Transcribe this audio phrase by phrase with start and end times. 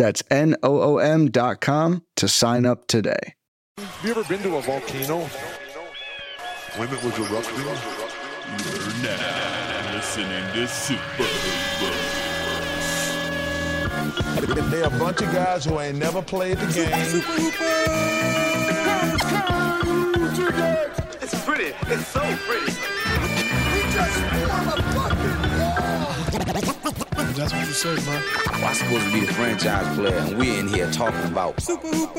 [0.00, 3.34] That's N-O-O-M dot com to sign up today.
[3.76, 5.18] Have you ever been to a volcano
[6.76, 7.58] when it was erupting?
[7.58, 7.76] You're
[9.02, 12.30] now listening to Super Hoopers.
[14.70, 16.88] They're a bunch of guys who ain't never played the game.
[21.20, 21.74] It's pretty.
[21.92, 22.79] It's so pretty.
[27.00, 28.22] That's what you said, man.
[28.46, 32.14] I'm supposed to be the franchise player, and we're in here talking about Super Hoopers.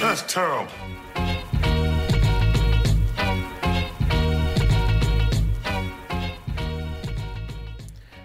[0.00, 0.70] That's terrible.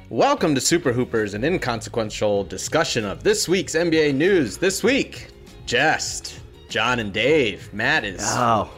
[0.10, 4.58] Welcome to Super Hoopers, an inconsequential discussion of this week's NBA news.
[4.58, 5.28] This week,
[5.66, 6.40] just
[6.70, 7.74] John and Dave.
[7.74, 8.70] Matt is Oh,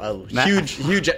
[0.00, 1.10] a Matt- huge, huge,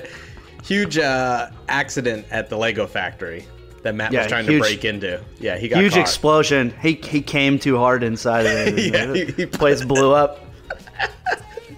[0.64, 3.44] huge uh, accident at the Lego factory
[3.89, 5.20] that Matt Yeah, was trying huge- to break into.
[5.41, 6.00] Yeah, he got huge caught.
[6.00, 6.75] explosion.
[6.83, 8.78] He he came too hard inside of it.
[8.94, 10.44] Yeah, he- he- place blew up.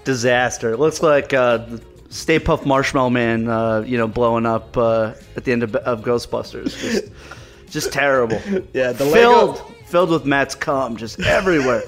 [0.05, 0.77] Disaster.
[0.77, 1.67] Looks like uh,
[2.09, 6.03] Stay Puft Marshmallow Man, uh, you know, blowing up uh, at the end of, of
[6.03, 6.77] Ghostbusters.
[6.81, 7.13] Just,
[7.71, 8.41] just terrible.
[8.73, 11.83] Yeah, the filled Lego- filled with Matt's cum, just everywhere.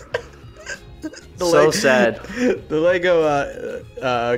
[1.38, 2.16] so Lego- sad.
[2.68, 4.36] the Lego uh, uh,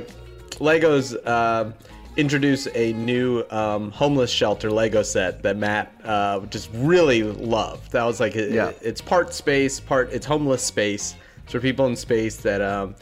[0.59, 1.71] Legos uh,
[2.17, 7.91] introduce a new um, homeless shelter Lego set that Matt uh, just really loved.
[7.91, 8.71] That was like it- Yeah.
[8.81, 11.15] it's part space, part it's homeless space.
[11.43, 12.95] It's for people in space that um,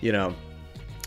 [0.00, 0.34] you know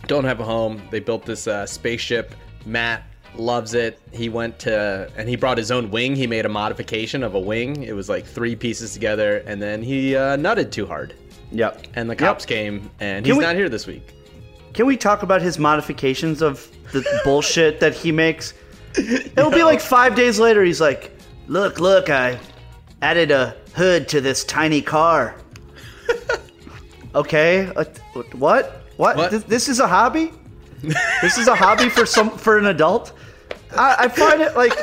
[0.07, 0.81] don't have a home.
[0.91, 2.33] They built this uh, spaceship.
[2.65, 3.03] Matt
[3.35, 3.99] loves it.
[4.11, 6.15] He went to and he brought his own wing.
[6.15, 7.83] He made a modification of a wing.
[7.83, 11.13] It was like three pieces together, and then he uh, nutted too hard.
[11.51, 11.87] Yep.
[11.95, 12.19] And the Yep.
[12.19, 14.07] cops came, and Can he's we- not here this week.
[14.73, 18.53] Can we talk about his modifications of the bullshit that he makes?
[18.97, 20.63] It'll be like five days later.
[20.63, 21.15] He's like,
[21.47, 22.39] "Look, look, I
[23.01, 25.35] added a hood to this tiny car."
[27.15, 27.85] okay, uh,
[28.33, 28.83] what?
[28.97, 29.17] What?
[29.17, 29.31] What?
[29.31, 30.31] This, this is a hobby.
[31.21, 33.13] this is a hobby for some for an adult.
[33.75, 34.73] I, I find it like,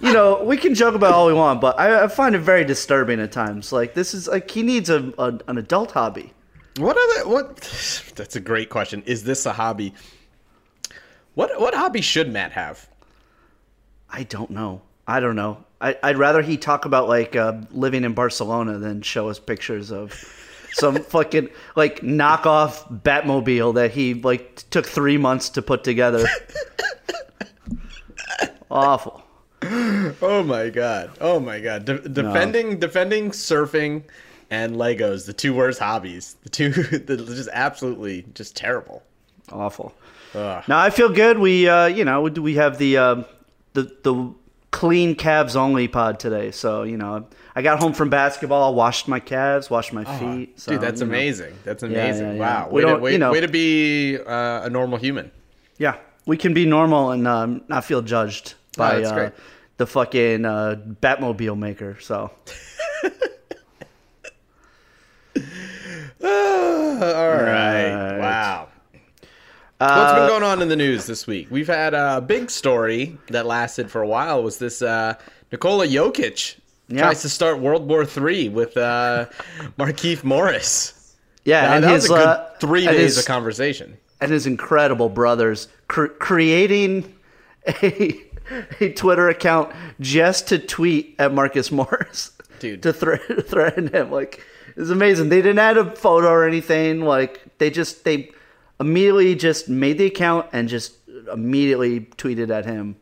[0.00, 2.64] you know, we can joke about all we want, but I, I find it very
[2.64, 3.72] disturbing at times.
[3.72, 6.32] Like this is like he needs a, a an adult hobby.
[6.78, 7.56] What other what?
[8.16, 9.02] That's a great question.
[9.06, 9.94] Is this a hobby?
[11.34, 12.88] What what hobby should Matt have?
[14.10, 14.82] I don't know.
[15.06, 15.64] I don't know.
[15.80, 19.90] I, I'd rather he talk about like uh, living in Barcelona than show us pictures
[19.92, 20.12] of
[20.72, 26.26] some fucking like knockoff Batmobile that he like took three months to put together.
[28.70, 29.22] Awful.
[29.62, 31.12] Oh my god!
[31.20, 31.86] Oh my god!
[31.86, 34.02] De- defending defending surfing
[34.50, 36.36] and Legos, the two worst hobbies.
[36.42, 39.02] The two the, just absolutely just terrible.
[39.52, 39.94] Awful.
[40.34, 40.64] Ugh.
[40.68, 41.38] Now I feel good.
[41.38, 43.22] We uh, you know we have the uh,
[43.74, 44.32] the the
[44.72, 46.50] clean calves only pod today.
[46.50, 50.60] So you know I got home from basketball, washed my calves, washed my feet.
[50.60, 51.12] So, Dude, that's you know.
[51.12, 51.54] amazing.
[51.64, 52.36] That's yeah, amazing.
[52.36, 52.40] yeah.
[52.40, 52.68] Wow.
[52.70, 55.30] We Way to, way, you know- way to be uh, a normal human.
[55.78, 55.96] Yeah,
[56.26, 59.30] we can be normal and um, not feel judged by uh,
[59.78, 61.98] the fucking uh, Batmobile maker.
[62.00, 62.30] So
[67.02, 67.92] All right.
[67.92, 68.18] Right.
[68.18, 68.68] Wow.
[69.78, 71.48] Uh, What's been going on in the news this week?
[71.50, 74.42] We've had a big story that lasted for a while.
[74.42, 75.14] Was this uh,
[75.52, 76.56] Nikola Jokic
[76.88, 77.02] Yeah.
[77.02, 79.26] tries to start World War III with uh,
[79.78, 81.14] Markieff Morris?
[81.44, 83.98] yeah, Now, and that his was a good uh, three days his, of conversation.
[84.20, 87.14] and his incredible brothers cr- creating
[87.82, 88.22] a
[88.80, 92.30] a Twitter account just to tweet at Marcus Morris,
[92.60, 92.82] Dude.
[92.84, 94.10] to thre- threaten him.
[94.10, 94.42] Like
[94.76, 95.28] it's amazing.
[95.28, 97.00] They didn't add a photo or anything.
[97.00, 98.30] Like they just they
[98.78, 100.94] immediately just made the account and just
[101.32, 102.96] immediately tweeted at him.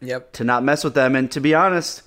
[0.00, 0.32] Yep.
[0.34, 1.16] to not mess with them.
[1.16, 2.02] And to be honest,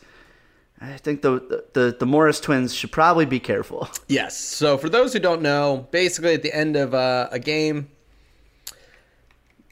[0.80, 3.90] I think the the, the Morris twins should probably be careful.
[4.08, 4.38] Yes.
[4.38, 7.90] So for those who don't know, basically at the end of uh, a game,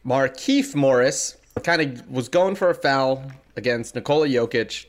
[0.05, 3.23] Markieff Morris kind of was going for a foul
[3.55, 4.85] against Nikola Jokic.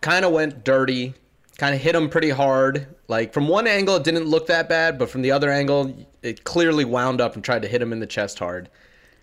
[0.00, 1.14] Kind of went dirty.
[1.62, 2.88] Kind of hit him pretty hard.
[3.06, 6.42] Like from one angle, it didn't look that bad, but from the other angle, it
[6.42, 8.68] clearly wound up and tried to hit him in the chest hard.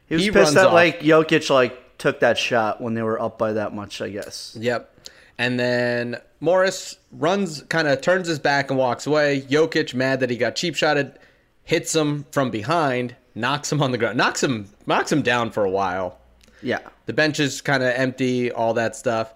[0.07, 0.74] He was He pissed that off.
[0.74, 4.01] like Jokic like took that shot when they were up by that much.
[4.01, 4.56] I guess.
[4.57, 5.09] Yep.
[5.38, 9.41] And then Morris runs, kind of turns his back and walks away.
[9.41, 11.19] Jokic, mad that he got cheap shotted,
[11.65, 15.65] hits him from behind, knocks him on the ground, knocks him, knocks him down for
[15.65, 16.18] a while.
[16.62, 16.80] Yeah.
[17.06, 19.33] The bench is kind of empty, all that stuff.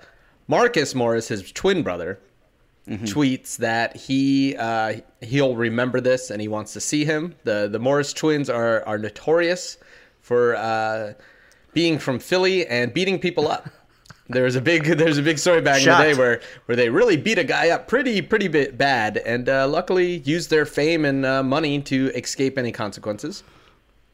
[0.48, 2.18] Marcus Morris, his twin brother,
[2.88, 7.36] tweets that he uh, he'll remember this and he wants to see him.
[7.44, 9.78] the The Morris twins are are notorious
[10.20, 11.14] for uh,
[11.74, 13.70] being from Philly and beating people up.
[14.30, 17.18] There's a big there's a big story back in the day where where they really
[17.18, 21.26] beat a guy up pretty pretty bit bad and uh, luckily used their fame and
[21.26, 23.44] uh, money to escape any consequences.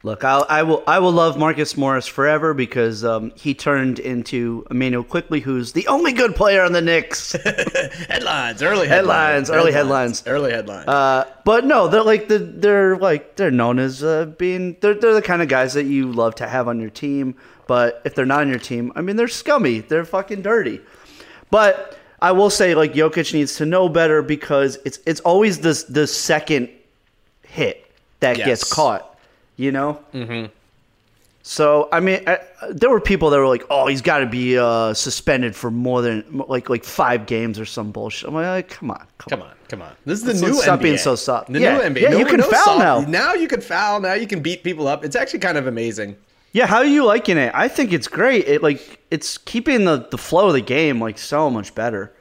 [0.02, 4.66] Look, I, I will I will love Marcus Morris forever because um, he turned into
[4.72, 7.34] Immanuel Quickley, who's the only good player on the Knicks.
[8.08, 10.24] Headlines, early Headlines, early headlines.
[10.26, 10.88] early headlines.
[10.88, 15.14] Uh, but no, they're like the they're like they're known as uh, being they're they're
[15.14, 17.36] the kind of guys that you love to have on your team.
[17.68, 19.80] But if they're not on your team, I mean they're scummy.
[19.80, 20.80] They're fucking dirty.
[21.52, 25.84] But I will say like Jokic needs to know better because it's it's always this
[25.84, 26.70] the second
[27.44, 27.86] hit
[28.22, 28.48] that Yes.
[28.48, 29.09] gets caught.
[29.60, 30.00] You know.
[30.14, 30.46] Mm-hmm.
[31.42, 32.40] So I mean, I,
[32.70, 36.02] there were people that were like, "Oh, he's got to be uh, suspended for more
[36.02, 39.54] than like like five games or some bullshit." I'm like, "Come on, come, Come on,
[39.68, 39.92] come on.
[40.06, 40.84] This is Let's- the new stop NBA.
[40.84, 41.52] being so soft.
[41.52, 42.02] The Yeah, new NBA.
[42.02, 43.00] yeah, you can no foul soft- now.
[43.02, 44.00] Now you can foul.
[44.00, 45.04] Now you can beat people up.
[45.04, 46.16] It's actually kind of amazing.
[46.52, 47.52] Yeah, how are you liking it?
[47.56, 48.48] I think it's great.
[48.48, 52.12] It like it's keeping the, the flow of the game like so much better.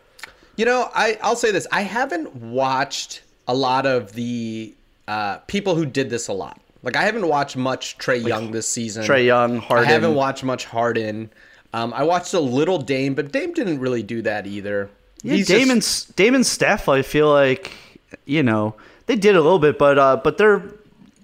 [0.56, 1.66] You know, I I'll say this.
[1.72, 4.74] I haven't watched a lot of the
[5.08, 6.60] uh, people who did this a lot.
[6.82, 9.04] Like I haven't watched much Trae Young this season.
[9.04, 9.88] Trae Young, Harden.
[9.88, 11.30] I haven't watched much Harden.
[11.74, 14.88] Um, I watched a little Dame, but Dame didn't really do that either.
[15.22, 15.82] Yeah, He's just- Damon
[16.16, 17.72] Damon Steph, I feel like
[18.24, 18.74] you know
[19.06, 20.62] they did a little bit, but uh, but they're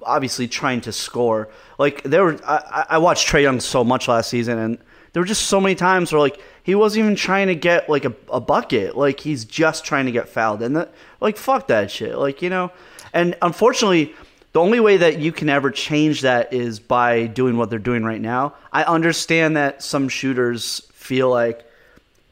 [0.03, 1.49] obviously trying to score.
[1.79, 4.79] Like there were, I, I watched Trae Young so much last season, and
[5.13, 8.05] there were just so many times where like he wasn't even trying to get like
[8.05, 11.91] a, a bucket, like he's just trying to get fouled, and that like fuck that
[11.91, 12.73] shit, like you know.
[13.13, 14.13] And unfortunately,
[14.55, 18.05] the only way that you can ever change that is by doing what they're doing
[18.05, 18.55] right now.
[18.73, 21.69] I understand that some shooters feel like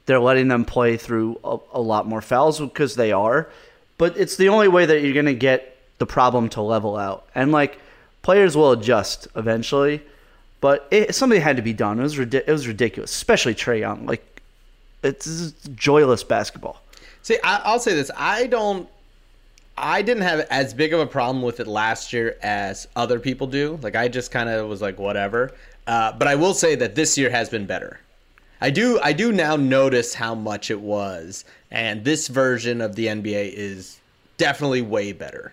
[0.07, 3.49] they're letting them play through a, a lot more fouls because they are.
[3.99, 7.27] But it's the only way that you're going to get the problem to level out.
[7.35, 7.81] And like
[8.23, 10.01] players will adjust eventually,
[10.61, 11.99] but it, something had to be done.
[11.99, 14.07] It was it was ridiculous, especially Trae Young.
[14.07, 14.25] Like
[15.03, 16.81] it's, it's joyless basketball.
[17.23, 18.89] See, I, I'll say this: I don't.
[19.77, 23.47] I didn't have as big of a problem with it last year as other people
[23.47, 23.79] do.
[23.83, 25.53] Like I just kind of was like, whatever.
[25.87, 27.99] Uh, but I will say that this year has been better.
[28.61, 29.01] I do.
[29.03, 33.99] I do now notice how much it was, and this version of the NBA is
[34.37, 35.53] definitely way better.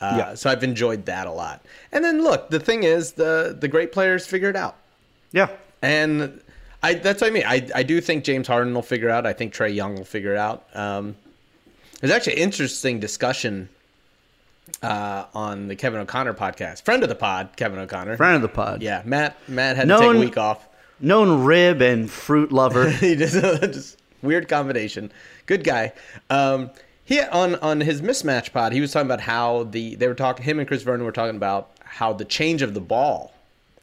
[0.00, 0.34] Uh, Yeah.
[0.34, 1.64] So I've enjoyed that a lot.
[1.92, 4.74] And then look, the thing is, the the great players figure it out.
[5.30, 5.48] Yeah.
[5.80, 6.40] And
[6.82, 7.44] I that's what I mean.
[7.46, 9.26] I, I do think James Harden will figure it out.
[9.26, 10.66] I think Trae Young will figure it out.
[10.74, 11.14] Um,
[12.00, 13.68] there's actually an interesting discussion
[14.82, 16.82] uh, on the Kevin O'Connor podcast.
[16.82, 18.16] Friend of the pod, Kevin O'Connor.
[18.16, 18.82] Friend of the pod.
[18.82, 20.66] Yeah, Matt Matt had to Known- take a week off.
[21.02, 22.90] Known rib and fruit lover.
[22.90, 25.10] he just, just weird combination.
[25.46, 25.92] Good guy.
[26.28, 26.70] Um,
[27.04, 30.44] he on on his mismatch pod, he was talking about how the they were talking.
[30.44, 33.32] Him and Chris Vernon were talking about how the change of the ball.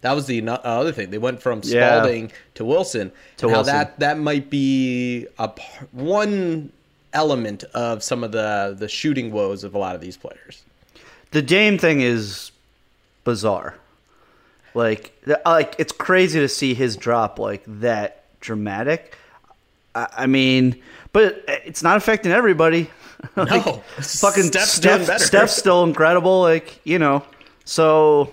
[0.01, 1.09] That was the other thing.
[1.09, 1.97] They went from Yeah.
[1.99, 3.11] Spalding to Wilson.
[3.37, 3.65] To Wilson.
[3.73, 5.49] that that might be a
[5.91, 6.71] one
[7.17, 10.63] element of some of the the shooting woes of a lot of these players.
[11.31, 12.51] the Dame thing is
[13.23, 13.75] bizarre.
[14.75, 19.17] Like, uh, like it's crazy to see his drop like that dramatic.
[19.95, 20.75] I, I mean,
[21.12, 22.89] but it's not affecting everybody.
[23.36, 23.74] Like, No.
[24.00, 25.24] fucking Steph's Steph, better.
[25.24, 26.39] Steph's still incredible.
[26.41, 27.25] Like you know,
[27.65, 28.31] so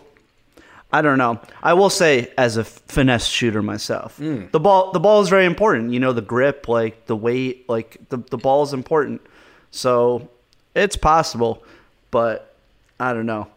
[0.97, 1.41] I don't know.
[1.63, 4.45] I will say, as a finesse shooter myself, Hmm.
[4.53, 5.93] the ball the ball is very important.
[5.93, 9.21] You know, the grip, like the weight, like the the ball is important.
[9.71, 10.29] So
[10.75, 11.63] it's possible,
[12.11, 12.55] but
[13.01, 13.49] I don't know.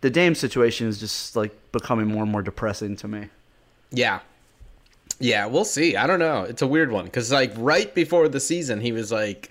[0.00, 3.28] The Dame situation is just like becoming more and more depressing to me.
[3.90, 4.20] Yeah.
[5.18, 5.96] Yeah, we'll see.
[5.96, 6.44] I don't know.
[6.44, 9.50] It's a weird one because, like, right before the season, he was like,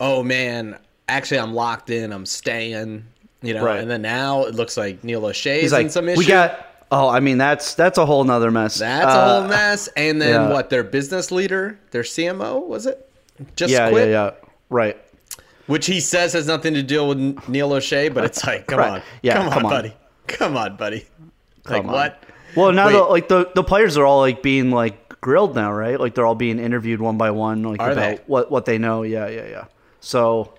[0.00, 0.76] "Oh man,
[1.08, 2.10] actually, I'm locked in.
[2.12, 3.04] I'm staying."
[3.44, 3.80] You know, Right.
[3.80, 6.18] and then now it looks like Neil Olshey is like, in some issue.
[6.18, 6.66] we got.
[6.90, 8.78] Oh, I mean that's that's a whole nother mess.
[8.78, 9.88] That's Uh, a whole mess.
[9.96, 10.50] And then yeah.
[10.52, 10.70] what?
[10.70, 13.08] Their business leader, their CMO, was it?
[13.56, 14.08] Just Yeah, quit.
[14.08, 14.30] yeah, yeah.
[14.70, 14.96] Right.
[15.66, 18.90] Which he says has nothing to do with Neil Olshey, but it's like, come Right.
[18.92, 19.70] on, Yeah, come on, come on.
[19.70, 19.96] buddy,
[20.26, 21.06] come on, buddy.
[21.68, 21.86] Like on.
[21.92, 22.22] what?
[22.54, 25.98] Well, now the, like the the players are all like being like grilled now, right?
[25.98, 28.22] Like they're all being interviewed one by one, like Are about they?
[28.26, 29.02] what what they know.
[29.02, 29.64] Yeah, yeah, yeah.
[30.00, 30.52] So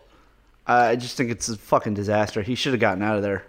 [0.68, 2.42] I just think it's a fucking disaster.
[2.42, 3.44] He should have gotten out of there.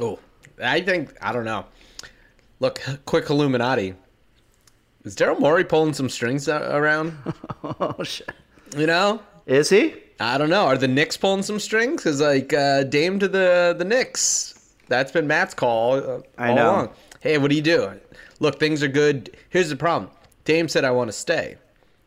[0.00, 0.18] Oh,
[0.62, 1.64] I think I don't know.
[2.60, 3.94] Look, quick Illuminati.
[5.04, 7.16] Is Daryl Morey pulling some strings around?
[7.64, 8.30] Oh shit.
[8.76, 9.94] You know, Is he?
[10.20, 10.64] I don't know.
[10.66, 12.02] Are the Knicks pulling some strings?
[12.02, 14.74] Because like uh, Dame to the the Knicks.
[14.88, 16.70] That's been Matt's call uh, I all know.
[16.70, 16.88] along.
[17.20, 17.92] Hey, what do you do?
[18.38, 19.36] Look, things are good.
[19.50, 20.10] Here's the problem.
[20.44, 21.56] Dame said I want to stay.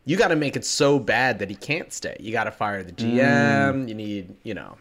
[0.04, 2.16] You got to make it so bad that he can't stay.
[2.20, 3.18] You got to fire the GM.
[3.84, 3.88] Mm.
[3.88, 4.76] You need, you know,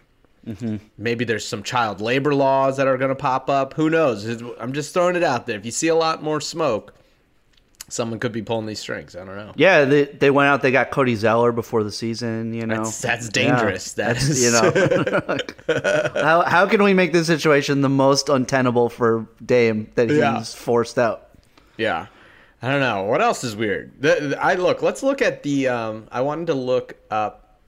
[0.46, 0.76] Mm-hmm.
[0.98, 3.76] maybe there's some child labor laws that are going to pop up.
[3.76, 4.26] Who knows?
[4.60, 5.58] I'm just throwing it out there.
[5.58, 6.94] If you see a lot more smoke,
[7.88, 9.16] someone could be pulling these strings.
[9.16, 9.54] I don't know.
[9.56, 10.62] Yeah, they they went out.
[10.62, 12.54] They got Cody Zeller before the season.
[12.54, 13.32] You know, That's, that's Yeah.
[13.56, 13.94] dangerous.
[13.94, 15.38] That's you know.
[16.22, 20.44] how how can we make this situation the most untenable for Dame that he's Yeah.
[20.44, 21.30] forced out?
[21.78, 22.08] Yeah.
[22.64, 23.04] I don't know.
[23.04, 23.92] What else is weird?
[24.00, 24.82] The, the- I look.
[24.82, 25.68] Let's look at the.
[25.68, 27.60] Um, I wanted to look up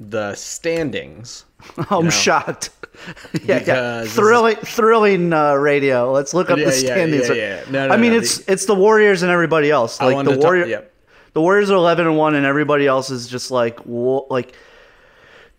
[0.00, 1.44] the standings.
[1.90, 2.10] I'm know.
[2.10, 2.70] shocked.
[3.32, 3.58] yeah, yeah.
[3.60, 6.10] Because this thrilling, thrilling uh, radio.
[6.10, 7.28] Let's look up Yeah, the standings.
[7.28, 7.62] yeah, yeah.
[7.64, 7.70] yeah.
[7.70, 10.00] No, no, I mean, no, it's it's the Warriors and everybody else.
[10.00, 10.92] Like the talk- Warrior, yep.
[11.32, 14.54] the Warriors are 11 and one, and everybody else is just like wo- like.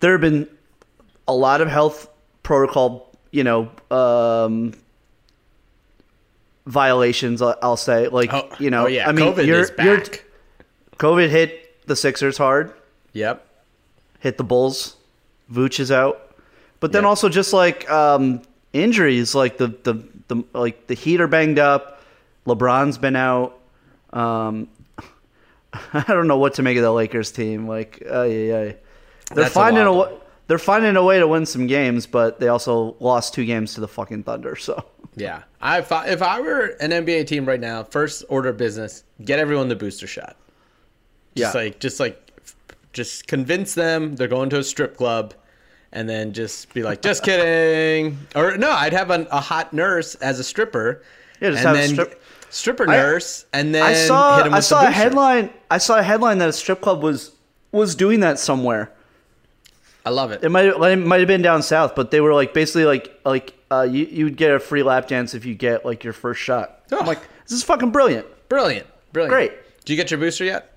[0.01, 0.49] There have been
[1.27, 2.09] a lot of health
[2.43, 4.73] protocol, you know, um,
[6.71, 7.41] violations.
[7.41, 9.07] I'll say, like Oh, you know, oh, yeah.
[9.07, 10.05] I mean, COVID you're, you're-
[10.97, 12.73] COVID hit the Sixers hard.
[13.13, 13.45] Yep.
[14.19, 14.95] hit the Bulls.
[15.51, 16.33] Vooch is out,
[16.79, 17.09] but then Yeah.
[17.09, 19.95] also just like um, injuries, like the, the
[20.29, 22.01] the like the Heat are banged up.
[22.47, 23.59] LeBron's been out.
[24.13, 24.69] Um,
[25.93, 27.67] I don't know what to make of the Lakers team.
[27.67, 28.53] Like, uh, yeah, yeah.
[28.63, 28.75] they're
[29.43, 30.11] That's finding a, wa-
[30.51, 33.79] they're finding a way to win some games, but they also lost two games to
[33.79, 34.57] the fucking Thunder.
[34.57, 34.83] So
[35.15, 35.43] Yeah.
[35.61, 39.05] I if I, if I were an NBA team right now, first order of business,
[39.23, 40.35] get everyone the booster shot.
[41.37, 41.61] Just Yeah.
[41.61, 42.17] like just like
[42.91, 45.33] just convince them they're going to a strip club
[45.93, 50.15] and then just be like just kidding or no i'd have an, a hot nurse
[50.15, 51.01] as a stripper
[51.39, 54.85] Yeah, just and have a strip- stripper I- nurse and then I saw I saw
[54.85, 55.49] a headline.
[55.69, 57.31] I saw a headline that a strip club was
[57.71, 58.91] was doing that somewhere.
[60.05, 62.53] I love it It might it might have been down south, but they were like
[62.53, 65.85] basically like like uh, you you would get a free lap dance if you get
[65.85, 66.81] like your first shot.
[66.91, 66.99] Oh.
[66.99, 68.27] I'm like, this is fucking brilliant.
[68.49, 69.51] brilliant brilliant Great.
[69.79, 70.71] did you get your booster yet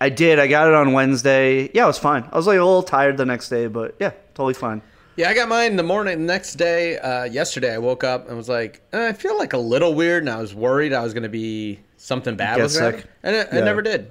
[0.00, 0.40] I did.
[0.40, 1.70] I got it on Wednesday.
[1.72, 2.28] Yeah, it was fine.
[2.32, 4.82] I was like a little tired the next day, but yeah, totally fine.
[5.14, 6.26] Yeah, I got mine the morning.
[6.26, 9.52] The next day, uh, yesterday, I woke up and was like, eh, I feel like
[9.52, 12.62] a little weird, and I was worried I was going to be something bad Get
[12.64, 13.04] was sick.
[13.22, 13.60] and it, Yeah.
[13.60, 14.10] I never did.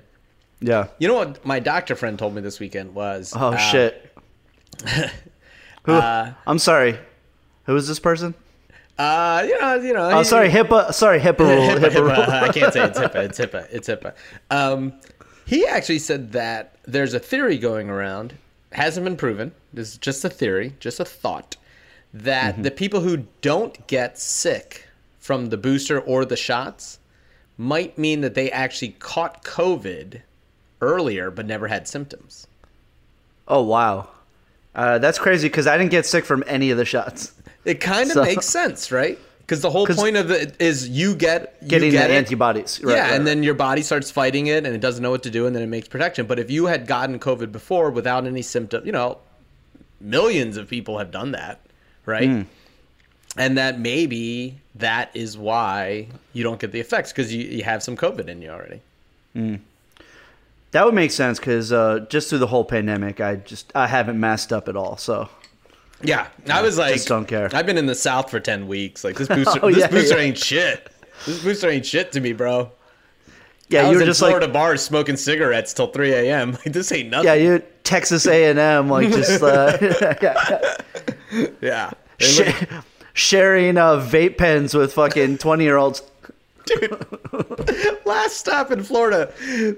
[0.62, 0.88] Yeah.
[0.98, 3.34] You know what my doctor friend told me this weekend was?
[3.36, 4.11] Oh uh, shit.
[5.84, 5.94] Who?
[5.94, 6.98] I'm sorry.
[7.66, 8.34] Who is this person?
[8.98, 10.12] Uh, you know, you know.
[10.12, 10.94] Oh, he- sorry, HIPAA.
[10.94, 11.50] Sorry, HIPAA rule.
[11.50, 12.02] HIPAA, HIPAA HIPAA.
[12.02, 12.32] rule.
[12.32, 13.16] I can't say it's HIPAA.
[13.26, 13.68] It's HIPAA.
[13.72, 14.14] It's HIPAA.
[14.52, 14.94] Um,
[15.46, 18.36] he actually said that there's a theory going around,
[18.74, 19.54] hasn't been proven.
[19.74, 21.56] This is just a theory, just a thought,
[22.14, 22.62] that Mm-hmm.
[22.64, 24.88] the people who don't get sick
[25.20, 27.00] from the booster or the shots
[27.58, 30.22] might mean that they actually caught COVID
[30.82, 32.48] earlier but never had symptoms.
[33.48, 34.10] Oh wow,
[34.76, 37.34] uh, that's crazy because I didn't get sick from any of the shots.
[37.66, 39.18] It kind of So- makes sense, right?
[39.40, 42.80] Because the whole point of it is you get you Getting get the it, antibodies.
[42.82, 45.24] Right, yeah, right, and then your body starts fighting it, and it doesn't know what
[45.24, 46.26] to do, and then it makes protection.
[46.26, 49.18] But if you had gotten COVID before without any symptom, you know,
[50.00, 51.60] millions of people have done that,
[52.06, 52.30] right?
[52.30, 52.42] Hmm.
[53.38, 57.84] And that maybe that is why you don't get the effects because you, you have
[57.84, 58.80] some COVID in you already.
[60.72, 64.20] That would make sense because uh, just through the whole pandemic, I just I haven't
[64.20, 64.98] masked up at all.
[64.98, 65.30] So
[66.02, 67.50] Yeah, I was like, just don't care.
[67.54, 69.04] I've been in the South for ten weeks.
[69.04, 70.24] Like this booster, Oh, this yeah, booster yeah.
[70.24, 70.90] ain't shit.
[71.26, 72.72] This booster ain't shit to me, bro.
[73.70, 76.52] yeah, I you was were in just Florida like bars smoking cigarettes till 3 a.m.
[76.66, 77.28] Like this ain't nothing.
[77.28, 79.78] yeah, you Texas A and M like just uh,
[81.62, 81.92] yeah.
[83.14, 86.02] Sharing uh, vape pens with fucking twenty year olds.
[88.06, 89.30] last stop in Florida,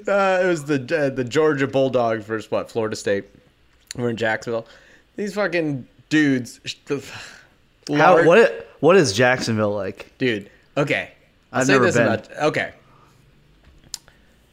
[0.08, 3.26] uh, it was the uh, the Georgia Bulldogs versus what Florida State.
[3.96, 4.68] We're in Jacksonville.
[5.16, 6.60] These fucking dudes.
[7.90, 10.12] How what what is Jacksonville like?
[10.18, 10.50] dude?
[10.78, 11.12] Okay,
[11.52, 12.22] I'll I've never been.
[12.42, 12.74] okay.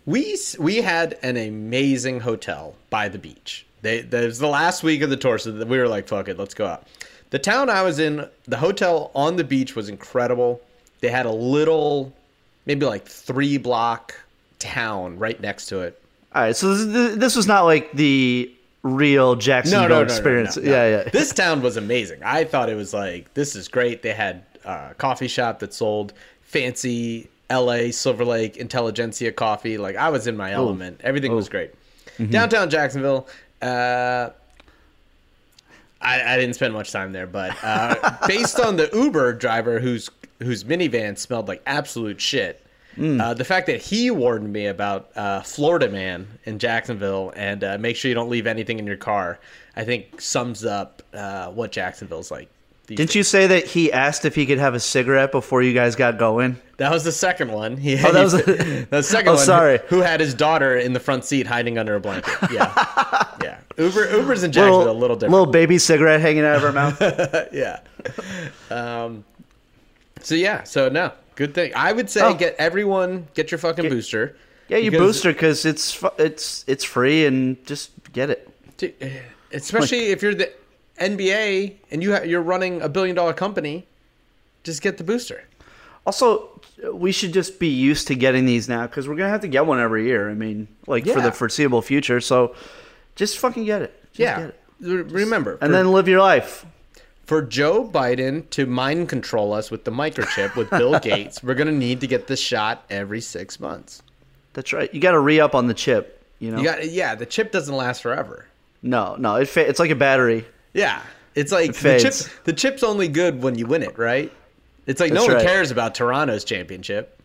[0.06, 3.66] We we had an amazing hotel by the beach.
[3.82, 6.28] They that was the last week of the tour, so that we were like, "Fuck
[6.28, 6.86] it, let's go out."
[7.30, 10.60] The town I was in, the hotel on the beach was incredible.
[11.00, 12.12] They had a little,
[12.70, 14.14] maybe like three block
[14.60, 16.00] town right next to it.
[16.32, 20.56] All right, so this, this was not like the real Jacksonville experience.
[20.56, 20.70] no, no.
[20.70, 21.10] Yeah, yeah.
[21.10, 22.22] This town was amazing.
[22.22, 24.02] I thought it was like this is great.
[24.02, 26.12] They had a coffee shop that sold
[26.42, 27.90] fancy L.A.
[27.90, 29.76] Silver Lake intelligentsia coffee.
[29.76, 31.00] Like I was in my element.
[31.02, 31.72] Everything was great.
[32.18, 32.30] Mm-hmm.
[32.30, 33.26] Downtown Jacksonville.
[33.60, 34.30] Uh,
[36.00, 40.08] I, I didn't spend much time there, but uh, based on the Uber driver whose
[40.40, 42.64] whose minivan smelled like absolute shit,
[43.00, 47.78] Uh, the fact that he warned me about uh, Florida man in Jacksonville and uh,
[47.78, 49.38] make sure you don't leave anything in your car,
[49.76, 52.48] I think sums up uh, what Jacksonville's like.
[52.88, 53.14] these Didn't days.
[53.16, 56.18] you say that he asked if he could have a cigarette before you guys got
[56.18, 56.56] going?
[56.78, 57.76] That was the second one.
[57.76, 59.44] He, Oh, that was the- the second Oh, one.
[59.44, 59.78] sorry.
[59.86, 62.34] Who had his daughter in the front seat hiding under a blanket?
[62.52, 62.74] Yeah,
[63.42, 63.58] yeah.
[63.78, 65.32] Uber, Uber's in Jacksonville a little different.
[65.32, 67.00] Little baby cigarette hanging out of her mouth.
[67.52, 67.80] yeah.
[68.70, 69.24] Um.
[70.22, 70.62] So yeah.
[70.64, 71.12] So no.
[71.36, 71.72] Good thing.
[71.74, 72.34] I would say Oh.
[72.34, 74.36] get everyone get your fucking booster.
[74.68, 78.48] Yeah, you Because- booster because it's it's it's free and just get it.
[78.76, 79.20] Dude, eh,
[79.52, 80.52] especially if you're the
[80.98, 83.86] NBA and you ha- you're running a billion dollar company,
[84.64, 85.44] just get the booster.
[86.06, 86.60] Also,
[86.92, 89.66] we should just be used to getting these now because we're gonna have to get
[89.66, 90.30] one every year.
[90.30, 92.20] I mean, like for the foreseeable future.
[92.20, 92.54] So,
[93.16, 93.98] just fucking get it.
[94.12, 94.40] Just yeah.
[94.40, 94.56] get it.
[95.10, 96.64] Remember, and for, then live your life.
[97.30, 101.70] For Joe Biden to mind control us with the microchip with Bill Gates, we're gonna
[101.70, 104.02] need to get this shot every six months.
[104.52, 104.92] That's right.
[104.92, 106.24] You got to re up on the chip.
[106.40, 106.58] You know.
[106.58, 107.14] You got yeah.
[107.14, 108.46] The chip doesn't last forever.
[108.82, 109.36] no, no.
[109.36, 110.44] It fa- it's like a battery.
[110.74, 111.00] Yeah,
[111.36, 112.14] it's like It the chip.
[112.42, 114.32] The chip's only good when you win it, right?
[114.88, 115.46] It's like no That's one right.
[115.46, 117.22] cares about Toronto's championship,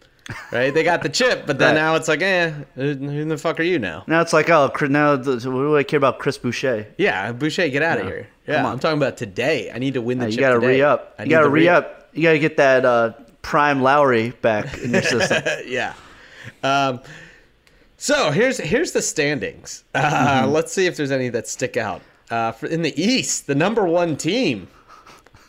[0.51, 0.71] right?
[0.71, 1.81] They got the chip, but then Right.
[1.81, 4.03] now it's like, eh, who the fuck are you now?
[4.05, 6.85] Now it's like, oh, now what do I care about Chris Boucher?
[6.99, 8.27] Yeah, Boucher, get out of here.
[8.47, 8.67] Yeah.
[8.67, 9.71] I'm talking about today.
[9.73, 11.15] I need to win the Uh, you got to re up.
[11.19, 12.09] You got to re up.
[12.13, 15.43] You got to get that uh, prime Lowry back in your system.
[15.67, 15.93] yeah.
[16.63, 16.99] Um,
[17.97, 19.83] so here's here's the standings.
[19.93, 20.51] Uh, Mm-hmm.
[20.51, 22.01] Let's see if there's any that stick out.
[22.29, 24.67] Uh, for, in the East, the number one team,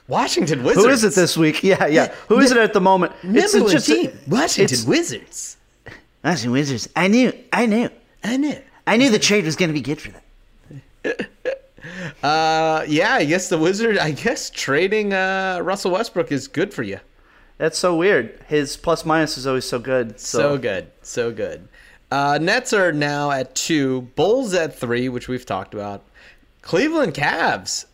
[0.09, 0.85] Washington Wizards.
[0.87, 1.63] Who is it this week?
[1.63, 2.15] Yeah, yeah.
[2.29, 3.13] Who is it at the moment?
[3.25, 5.57] Number one just a- team, Washington it's- Wizards.
[6.25, 6.89] Washington Wizards.
[6.97, 7.33] I knew.
[7.53, 7.89] I knew.
[8.25, 8.59] I knew.
[8.87, 10.23] I knew the trade was going to be good for them.
[12.23, 13.99] Uh, yeah, I guess the Wizard.
[13.99, 17.01] I guess trading uh, Russell Westbrook is good for you.
[17.59, 18.39] That's so weird.
[18.49, 20.21] His plus minus is always so good.
[20.21, 21.69] So, So good, so good.
[22.11, 24.03] Uh, Nets are now at two.
[24.15, 26.05] Bulls at three, which we've talked about.
[26.63, 27.87] Cleveland Cavs,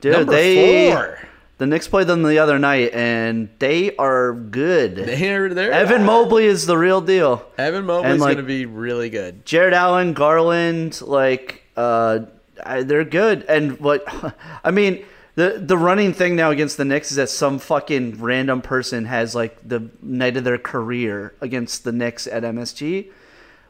[0.00, 1.18] dude, number they four.
[1.58, 4.96] the Knicks played them the other night, and they are good.
[4.96, 7.44] They're, they're Evan Mobley is the real deal.
[7.58, 9.44] Evan Mobley's like- going to be really good.
[9.44, 12.20] Jarrett Allen, Garland, like uh,
[12.64, 13.44] I- they're good.
[13.48, 14.04] And what
[14.64, 18.60] I mean, the the running thing now against the Knicks is that some fucking random
[18.62, 23.10] person has like the night of their career against the Knicks at MSG,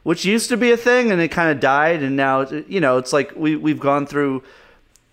[0.02, 2.02] which used to be a thing and it kind of died.
[2.02, 4.42] And now you know it's like we we've gone through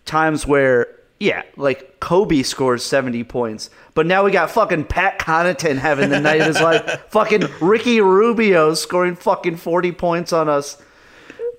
[0.06, 0.88] times where
[1.20, 3.70] yeah, like Kobe scores 70 points.
[3.94, 7.04] But now we got fucking Pat Connaughton having the night of his life.
[7.10, 10.78] Fucking Ricky Rubio scoring fucking 40 points on us.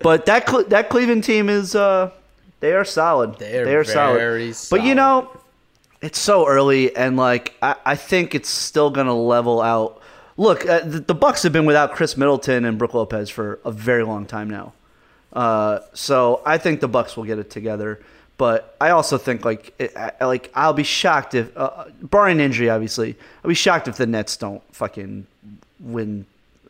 [0.00, 2.10] But that Cle- that Cleveland team is uh
[2.60, 3.38] they are solid.
[3.38, 4.18] They're they are solid.
[4.18, 5.30] very But you know,
[6.00, 10.00] it's so early and like I, I think it's still going to level out.
[10.38, 13.72] Look, uh, the, the Bucks have been without Khris Middleton and Brook Lopez for a
[13.72, 14.74] very long time now.
[15.32, 18.00] Uh, so I think the Bucks will get it together.
[18.38, 22.68] But I also think like it, I, like I'll be shocked if, uh, barring injury,
[22.68, 25.26] obviously, I'll be shocked if the Nets don't fucking
[25.80, 26.26] win.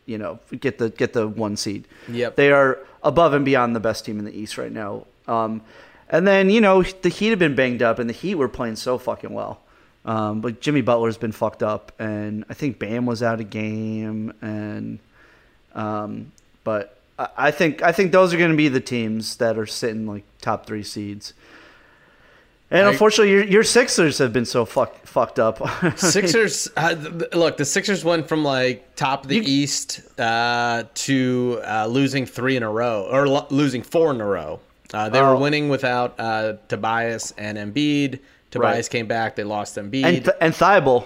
[0.07, 1.87] You know, get the get the one seed.
[2.09, 2.35] Yep.
[2.35, 5.05] they are above and beyond the best team in the East right now.
[5.27, 5.61] Um,
[6.09, 8.77] and then you know the Heat have been banged up, and the Heat were playing
[8.77, 9.61] so fucking well.
[10.05, 14.33] Um, but Jimmy Butler's been fucked up, and I think Bam was out of game,
[14.41, 14.99] and
[15.75, 16.31] um,
[16.63, 19.65] but I, I think I think those are going to be the teams that are
[19.65, 21.33] sitting like top three seeds.
[22.69, 25.61] And I- unfortunately, your, your Sixers have been so fuck, fucked up.
[25.97, 26.95] Sixers, uh,
[27.33, 32.25] look, the Sixers went from like top of the You- East uh, to uh, losing
[32.25, 34.59] three in a row, or lo- losing four in a row.
[34.93, 35.39] Uh, they were Oh.
[35.39, 38.19] winning without uh, Tobias and Embiid.
[38.51, 39.35] Tobias came back.
[39.35, 41.05] They lost Embiid and Th- and Thybulle.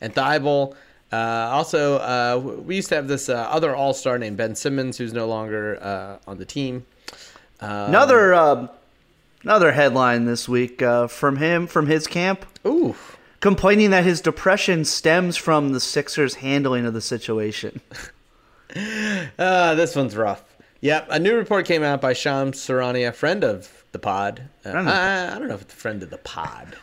[0.00, 0.74] and Thybulle.
[1.12, 1.16] Uh,
[1.50, 5.12] also, uh, we used to have this uh, other All Star named Ben Simmons, who's
[5.12, 6.86] no longer uh, on the team.
[7.60, 8.32] Um, another
[9.72, 12.94] headline this week uh, from him from his camp, Ooh,
[13.40, 17.80] complaining that his depression stems from the Sixers' handling of the situation.
[19.38, 20.44] Uh, this one's rough.
[20.82, 24.42] Yep, a new report came out by Shams Charania, a friend of the pod.
[24.64, 26.76] Uh, of the I, I don't know if it's a friend of the pod,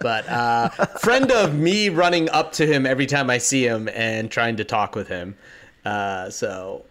[0.00, 4.30] but uh, friend of me running up to him every time I see him and
[4.30, 5.36] trying to talk with him.
[5.84, 6.84] Uh, so,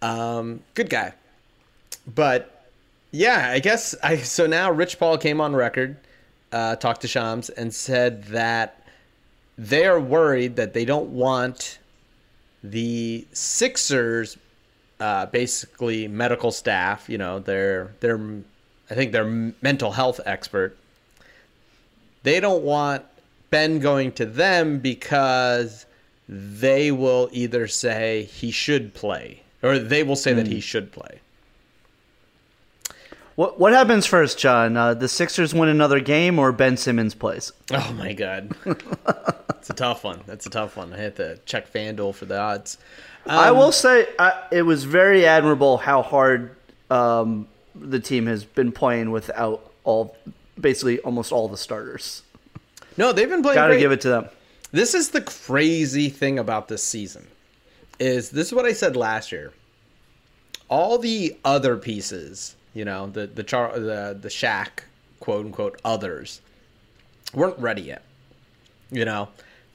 [0.00, 1.14] um, good guy.
[2.06, 2.51] But
[3.12, 4.16] yeah, I guess I.
[4.16, 5.96] So now Rich Paul came on record,
[6.50, 8.82] uh, talked to Shams, and said that
[9.56, 11.78] they are worried that they don't want
[12.64, 14.38] the Sixers,
[14.98, 18.18] uh, basically medical staff, you know, their their,
[18.90, 19.26] I think their
[19.60, 20.76] mental health expert.
[22.22, 23.04] They don't want
[23.50, 25.84] Ben going to them because
[26.28, 31.20] they will either say he should play or they will say that he should play.
[33.42, 34.76] What what happens first, John?
[34.76, 37.52] Uh, the Sixers win another game, or Ben Simmons plays?
[37.72, 38.54] Oh my god.
[38.64, 40.20] it's a tough one.
[40.28, 40.92] That's a tough one.
[40.92, 42.78] I had to check FanDuel for the odds.
[43.26, 46.54] I Um, will say I, it was very admirable how hard
[46.88, 50.16] um, the team has been playing without all,
[50.60, 52.22] basically almost all the starters.
[52.96, 54.28] No, they've been playing Got to give it to them.
[54.70, 57.26] This is the crazy thing about this season.
[57.98, 59.52] Is this is what I said last year?
[60.68, 64.84] All the other pieces, you know, the the char the the Shack
[65.20, 66.40] quote unquote others
[67.34, 68.02] weren't ready yet.
[68.90, 69.28] You know,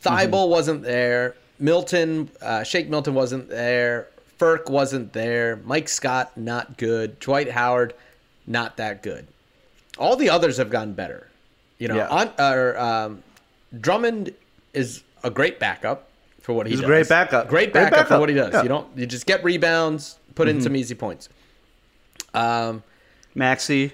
[0.03, 1.36] Thybulle wasn't there.
[1.60, 4.07] Milton, uh, Shake Milton wasn't there.
[4.39, 5.55] Furk wasn't there.
[5.65, 7.19] Mike Scott not good.
[7.19, 7.93] Dwight Howard
[8.45, 9.25] not that good.
[9.97, 11.27] All the others have gotten better.
[11.79, 12.07] You know, Yeah.
[12.10, 13.23] on, or, um,
[13.81, 14.33] Drummond
[14.73, 16.07] is a great backup
[16.41, 16.88] for what he He's a does.
[16.89, 17.49] great backup.
[17.49, 18.53] Great Great backup, for what he does.
[18.53, 18.62] Yeah.
[18.62, 21.29] You don't you just get rebounds, put in some easy points.
[22.36, 22.83] Um,
[23.38, 23.91] Maxey,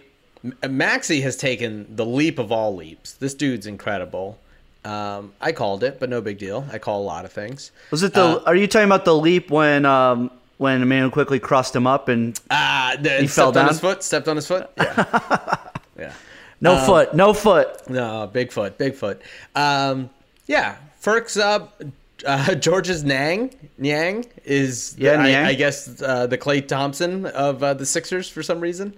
[0.67, 3.13] Maxey has taken the leap of all leaps.
[3.13, 4.39] This dude's incredible.
[4.85, 6.65] Um, I called it, but no big deal.
[6.71, 7.71] I call a lot of things.
[7.91, 8.23] was it the?
[8.23, 12.09] Uh, are you talking about the leap when um, when Immanuel Quickley crossed him up
[12.09, 13.67] and Ah, the, He stepped fell on down?
[13.69, 14.03] his foot.
[14.03, 14.69] Stepped on his foot.
[14.77, 16.13] Yeah, yeah.
[16.59, 17.89] no Um, foot, no foot?
[17.89, 19.19] No, Bigfoot, Bigfoot.
[19.55, 20.09] Um,
[20.47, 21.81] yeah, Furk's up.
[22.25, 27.73] Uh, Georges Niang, Niang is, Yeah, I, I guess, uh, the Klay Thompson of uh,
[27.73, 28.95] the Sixers for some reason.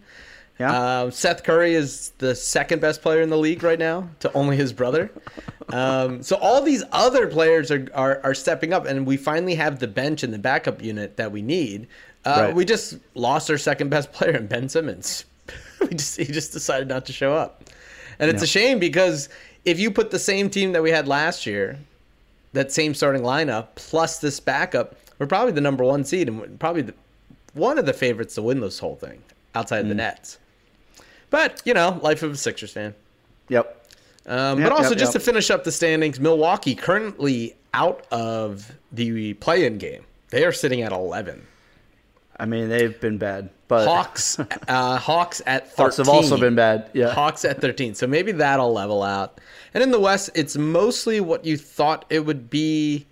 [0.60, 1.02] Yeah.
[1.02, 4.56] Um, Seth Curry is the second best player in the league right now to only
[4.56, 5.12] his brother.
[5.70, 9.80] Um, so all these other players are, are are stepping up, and we finally have
[9.80, 11.88] the bench and the backup unit that we need.
[12.24, 12.56] Uh, Right.
[12.56, 15.26] We just lost our second best player in Ben Simmons.
[15.82, 17.64] we just he just decided not to show up,
[18.20, 19.28] and it's a shame because
[19.66, 21.78] if you put the same team that we had last year,
[22.54, 26.84] that same starting lineup plus this backup, we're probably the number one seed and probably
[26.84, 26.94] the,
[27.54, 29.22] one of the favorites to win this whole thing
[29.54, 29.82] outside Mm.
[29.82, 30.38] of the Nets.
[31.36, 32.96] But you know, life of a Sixers fan.
[33.50, 33.88] Yep.
[34.26, 35.22] Um, Yep, but also, yep, just yep.
[35.22, 40.06] to finish up the standings, Milwaukee currently out of the play-in game.
[40.30, 41.46] They are sitting at eleven.
[42.40, 45.84] I mean, they've been bad, but Hawks, uh, Hawks at thirteen.
[45.86, 46.90] Hawks have also been bad.
[46.94, 47.10] Yeah.
[47.10, 47.96] Hawks at 13.
[47.96, 49.42] So maybe that'll level out.
[49.74, 53.06] And in the West, it's mostly what you thought it would be.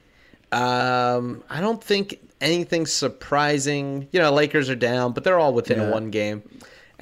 [0.54, 4.08] Um, I don't think anything surprising.
[4.14, 5.92] You know, Lakers are down, but they're all within Yeah.
[5.92, 6.42] one game.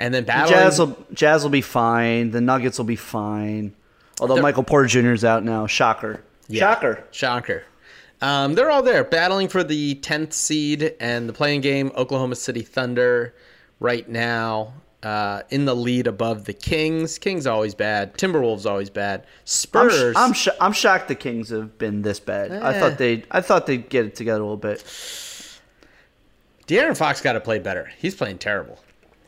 [0.02, 0.58] And then battling.
[0.58, 2.32] Jazz will Jazz will be fine.
[2.32, 3.74] The Nuggets will be fine.
[4.20, 5.12] Although They're- Michael Porter Jr.
[5.14, 5.68] is out now.
[5.68, 6.22] Shocker.
[6.48, 6.60] Yeah.
[6.62, 7.04] Shocker.
[7.12, 7.64] Shocker.
[8.22, 11.92] Um, they're all there battling for the 10th seed and the playing game.
[11.96, 13.34] Oklahoma City Thunder
[13.80, 17.18] right now uh, in the lead above the Kings.
[17.18, 18.16] Kings always bad.
[18.18, 19.22] Timberwolves always bad.
[19.22, 19.94] I'm, Spurs.
[19.94, 22.52] sh- I'm, sh- I'm shocked the Kings have been this bad.
[22.52, 22.80] I Eh.
[22.80, 24.84] thought they I thought they'd get it together a little bit.
[26.68, 27.92] De'Aaron Fox got to play better.
[27.98, 28.80] He's playing terrible.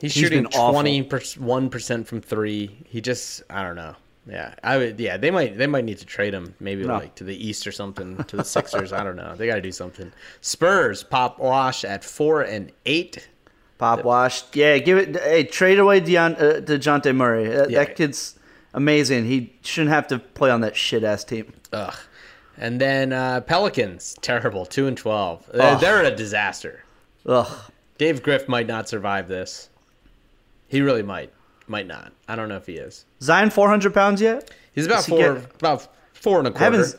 [0.04, 1.02] He's, He's shooting twenty
[1.40, 2.78] one percent from three.
[2.90, 3.96] He just I don't know.
[4.28, 5.00] Yeah, I would.
[5.00, 6.96] Yeah, they might they might need to trade him maybe No.
[6.96, 8.92] like to the East or something to the Sixers.
[8.92, 9.34] I don't know.
[9.38, 10.12] They got to do something.
[10.42, 13.30] Spurs pop wash at four and eight.
[13.78, 14.44] Pop wash.
[14.54, 15.16] Yeah, give it.
[15.16, 17.48] Hey, trade away Deon, uh, Dejounte Murray.
[17.48, 17.86] That, Yeah.
[17.86, 18.38] that kid's
[18.74, 19.24] amazing.
[19.26, 21.54] He shouldn't have to play on that shit ass team.
[21.72, 21.96] Ugh.
[22.58, 25.50] And then uh, Pelicans terrible two and twelve.
[25.54, 25.80] They're, Ugh.
[25.80, 26.84] they're a disaster.
[27.26, 27.72] Ugh.
[27.98, 29.70] Dave Griff might not survive this.
[30.74, 31.32] He really might.
[31.68, 32.12] Might not.
[32.28, 33.06] I don't know if he is.
[33.22, 34.50] Zion 400 pounds yet?
[34.74, 35.36] He's about Does he four.
[35.36, 36.78] get- about four and a I quarter.
[36.78, 36.96] haven't.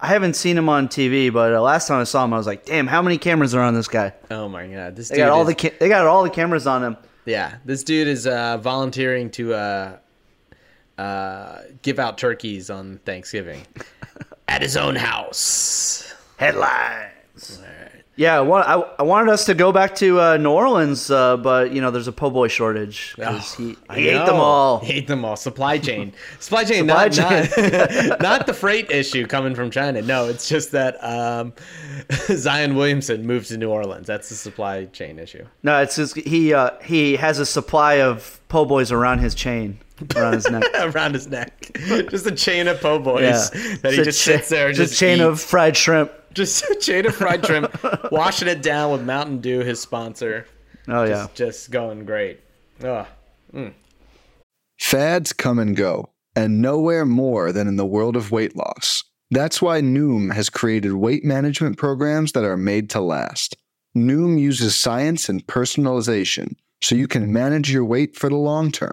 [0.00, 2.46] I haven't seen him on TV, but uh, last time I saw him, I was
[2.46, 5.24] like, "Damn, how many cameras are on this guy?" Oh my god, this They dude
[5.24, 6.96] got all is, the ca- they got all the cameras on him.
[7.24, 7.56] yeah.
[7.64, 9.96] This dude is uh, volunteering to uh,
[10.98, 13.66] uh, give out turkeys on Thanksgiving
[14.48, 16.14] at his own house.
[16.36, 17.60] Headlines.
[18.18, 21.72] Yeah, I, I, I wanted us to go back to uh, New Orleans, uh, but
[21.72, 24.78] you know, there's a po' boy shortage 'cause Oh, he, I he ate them all.
[24.80, 25.36] He ate them all.
[25.36, 26.14] Supply chain.
[26.40, 26.88] Supply chain.
[26.88, 27.70] Supply not, chain.
[28.08, 30.00] Not, not the freight issue coming from China.
[30.00, 31.52] No, it's just that um,
[32.28, 34.06] Zion Williamson moved to New Orleans.
[34.06, 35.44] That's the supply chain issue.
[35.62, 39.78] No, it's just he uh, he has a supply of po' boys around his chain,
[40.16, 40.64] around his neck.
[40.74, 41.70] Around his neck,
[42.10, 44.94] just a chain of po' boys Yeah, that he just cha- sits there and just
[44.94, 46.10] a chain of fried shrimp.
[46.34, 47.74] just a chain of fried shrimp,
[48.12, 50.46] washing it down with Mountain Dew, his sponsor.
[50.88, 52.40] Oh yeah, Just, just going great.
[52.84, 53.06] Ugh.
[53.54, 53.72] Mm.
[54.78, 59.02] Fads come and go, and nowhere more than in the world of weight loss.
[59.30, 63.56] That's why Noom has created weight management programs that are made to last.
[63.96, 68.92] Noom uses science and personalization so you can manage your weight for the long term.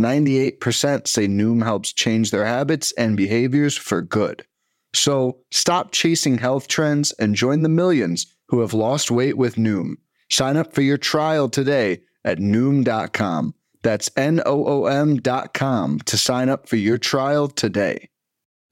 [0.00, 4.44] 98% say Noom helps change their habits and behaviors for good.
[4.94, 9.96] So stop chasing health trends and join the millions who have lost weight with Noom.
[10.30, 13.54] Sign up for your trial today at Noom.com.
[13.82, 18.08] That's N O O M.com to sign up for your trial today.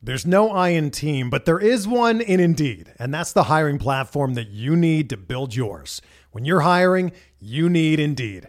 [0.02, 3.78] There's no I in team, but there is one in Indeed, and that's the hiring
[3.78, 6.02] platform that you need to build yours.
[6.30, 8.48] When you're hiring, you need Indeed.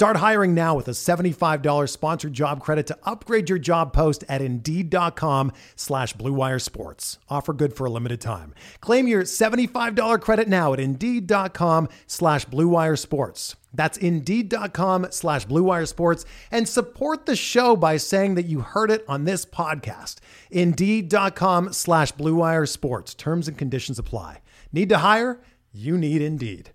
[0.00, 4.40] Start hiring now with a $75 sponsored job credit to upgrade your job post at
[4.40, 7.18] Indeed.com slash BlueWire Sports.
[7.28, 8.54] Offer good for a limited time.
[8.80, 13.56] Claim your $75 credit now at Indeed.com slash BlueWire Sports.
[13.74, 19.04] That's Indeed.com slash BlueWire Sports and support the show by saying that you heard it
[19.06, 20.14] on this podcast.
[20.50, 23.12] Indeed.com slash BlueWire Sports.
[23.12, 24.40] Terms and conditions apply.
[24.72, 25.42] Need to hire?
[25.74, 26.70] You need Indeed.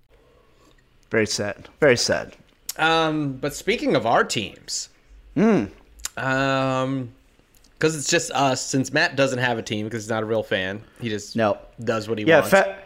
[1.09, 1.69] Very sad.
[1.79, 2.35] Very sad.
[2.77, 4.89] Um, but speaking of our teams,
[5.37, 7.11] um,
[7.77, 8.61] because it's just us.
[8.65, 11.57] Since Matt doesn't have a team because he's not a real fan, he just No.
[11.83, 12.35] does what he Yeah.
[12.39, 12.49] wants.
[12.51, 12.77] Fa-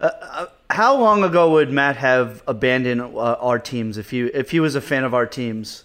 [0.00, 4.50] uh, uh, how long ago would Matt have abandoned uh, our teams if he if
[4.50, 5.84] he was a fan of our teams?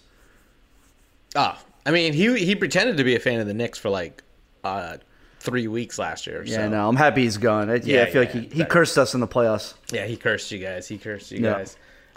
[1.34, 4.22] oh, I mean, he he pretended to be a fan of the Knicks for like
[4.64, 4.96] uh
[5.40, 6.42] three weeks last year.
[6.44, 6.68] Yeah, so.
[6.70, 7.68] no, I'm happy he's gone.
[7.70, 9.74] I, yeah, Yeah, I feel yeah, like he, he cursed us in the playoffs.
[9.92, 10.88] Yeah, he cursed you guys.
[10.88, 11.52] He cursed you Yeah.
[11.52, 11.76] guys.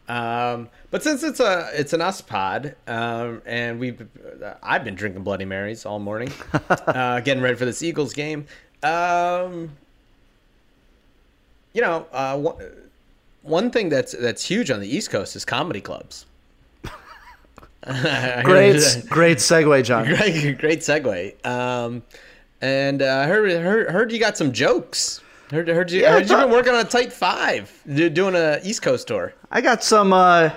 [0.10, 4.96] Um, but since it's a it's an us pod, um, and we have I've been
[4.96, 6.34] drinking Bloody Marys all morning,
[6.70, 8.48] uh, getting ready for this Eagles game.
[8.82, 9.70] Um,
[11.74, 12.56] you know, uh, one,
[13.44, 16.26] one thing that's that's huge on the East Coast is comedy clubs.
[17.86, 20.06] Great, great segue, John.
[20.06, 21.46] great, great segue.
[21.46, 22.04] Um,
[22.62, 25.22] and uh, I heard, heard heard you got some jokes.
[25.52, 28.36] Heard, heard you Yeah, I heard you've been working on a tight five, do- doing
[28.36, 29.34] a East Coast tour.
[29.52, 30.14] I got some.
[30.14, 30.52] uh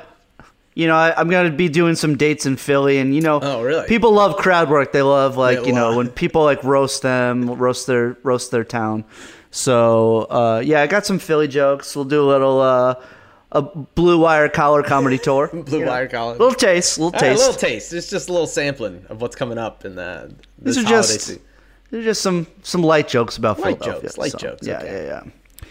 [0.75, 3.63] You know, I, I'm gonna be doing some dates in Philly, and you know, Oh,
[3.63, 3.87] really?
[3.87, 4.93] People love crowd work.
[4.93, 8.65] They love like They you know when people like roast them, roast their roast their
[8.65, 9.05] town.
[9.51, 11.95] So uh yeah, I got some Philly jokes.
[11.95, 12.95] We'll do a little uh
[13.55, 15.49] a blue wire collar comedy tour.
[15.53, 16.33] Blue You know, wire collar.
[16.39, 17.39] Little taste, little All right, a taste.
[17.47, 17.93] little taste.
[17.93, 21.03] It's just a little sampling of what's coming up in the this These are holiday
[21.03, 21.43] just season.
[21.93, 24.03] They're just some some light jokes about Light Philadelphia.
[24.09, 25.07] jokes, light jokes, Yeah, okay.
[25.07, 25.69] yeah, yeah.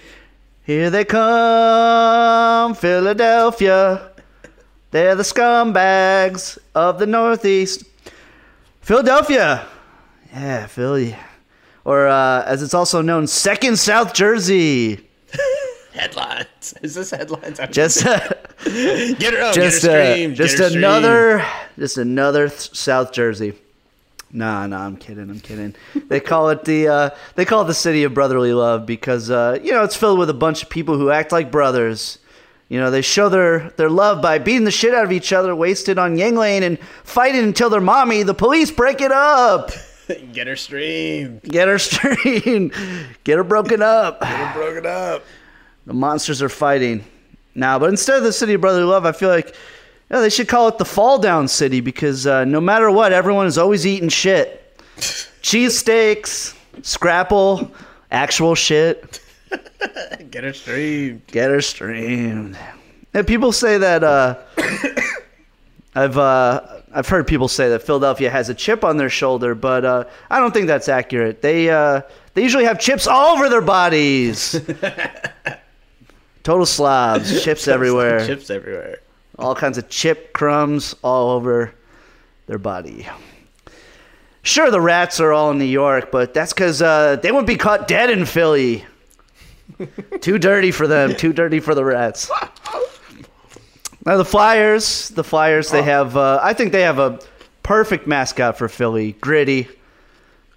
[0.63, 4.11] Here they come, Philadelphia.
[4.91, 7.83] They're the scumbags of the Northeast.
[8.81, 9.65] Philadelphia.
[10.33, 11.15] Yeah, Philly.
[11.83, 15.07] Or uh, as it's also known, Second South Jersey.
[15.93, 16.73] headlines.
[16.81, 17.59] Is this headlines?
[17.71, 19.55] Just get her up.
[19.55, 20.77] just get her uh, just get her streamed.
[20.77, 21.45] another
[21.79, 23.53] just another th- South Jersey.
[24.33, 25.29] Nah, nah, I'm kidding.
[25.29, 25.75] I'm kidding.
[26.07, 29.59] They call it the uh, they call it the city of brotherly love because uh,
[29.61, 32.17] you know it's filled with a bunch of people who act like brothers.
[32.69, 35.53] You know, they show their, their love by beating the shit out of each other,
[35.53, 39.71] wasted on Yang Lane, and fighting until their mommy, the police, break it up.
[40.31, 41.41] Get her streamed.
[41.41, 42.73] Get her streamed.
[43.25, 44.21] Get her broken up.
[44.21, 45.25] Get her broken up.
[45.85, 47.03] The monsters are fighting.
[47.55, 49.53] Now, but instead of the city of brotherly love, I feel like
[50.11, 53.47] yeah, they should call it the fall down city because uh, no matter what, everyone
[53.47, 54.77] is always eating shit.
[55.41, 57.71] Cheesesteaks, scrapple,
[58.11, 59.21] actual shit.
[60.29, 61.25] Get her streamed.
[61.27, 62.57] Get her streamed.
[63.13, 64.37] And people say that uh,
[65.95, 69.85] I've uh, I've heard people say that Philadelphia has a chip on their shoulder, but
[69.85, 71.41] uh, I don't think that's accurate.
[71.41, 72.01] They uh,
[72.33, 74.59] they usually have chips all over their bodies.
[76.43, 78.99] Total slobs, chips everywhere, Chips everywhere.
[79.41, 81.73] All kinds of chip crumbs all over
[82.47, 83.07] their body.
[84.43, 87.57] Sure, the rats are all in New York, but that's because uh, they wouldn't be
[87.57, 88.85] caught dead in Philly.
[90.21, 91.15] too dirty for them.
[91.15, 92.29] Too dirty for the rats.
[94.05, 96.17] Now the Flyers, the Flyers, they have.
[96.17, 97.19] Uh, I think they have a
[97.61, 99.13] perfect mascot for Philly.
[99.13, 99.67] Gritty,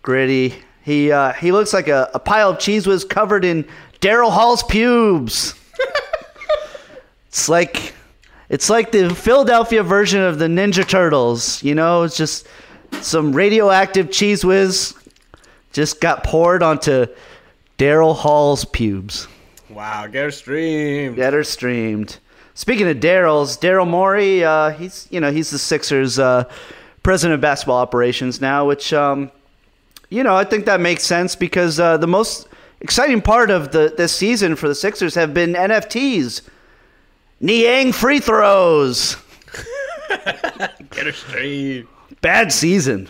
[0.01, 0.55] gritty.
[0.83, 3.67] He uh, he looks like a, a pile of cheese was covered in
[4.01, 5.55] Daryl Hall's pubes.
[7.29, 7.95] it's like
[8.55, 11.61] it's like the Philadelphia version of the Ninja Turtles.
[11.65, 12.47] You know, it's just
[13.01, 14.95] some radioactive Cheez Whiz
[15.73, 17.07] just got poured onto
[17.79, 19.27] Daryl Hall's pubes.
[19.69, 21.17] Wow, get her streamed.
[21.17, 22.19] Get her streamed.
[22.55, 26.45] Speaking of Daryl's, Daryl Morey, uh, he's you know he's the Sixers' uh,
[27.03, 29.33] president of basketball operations now, which um,
[30.11, 32.47] you know I think that makes sense because uh, the most
[32.81, 36.43] exciting part of the this season for the Sixers have been NFTs,
[37.45, 39.19] Niang free throws.
[40.09, 41.87] Get her streamed.
[42.23, 43.07] Bad season.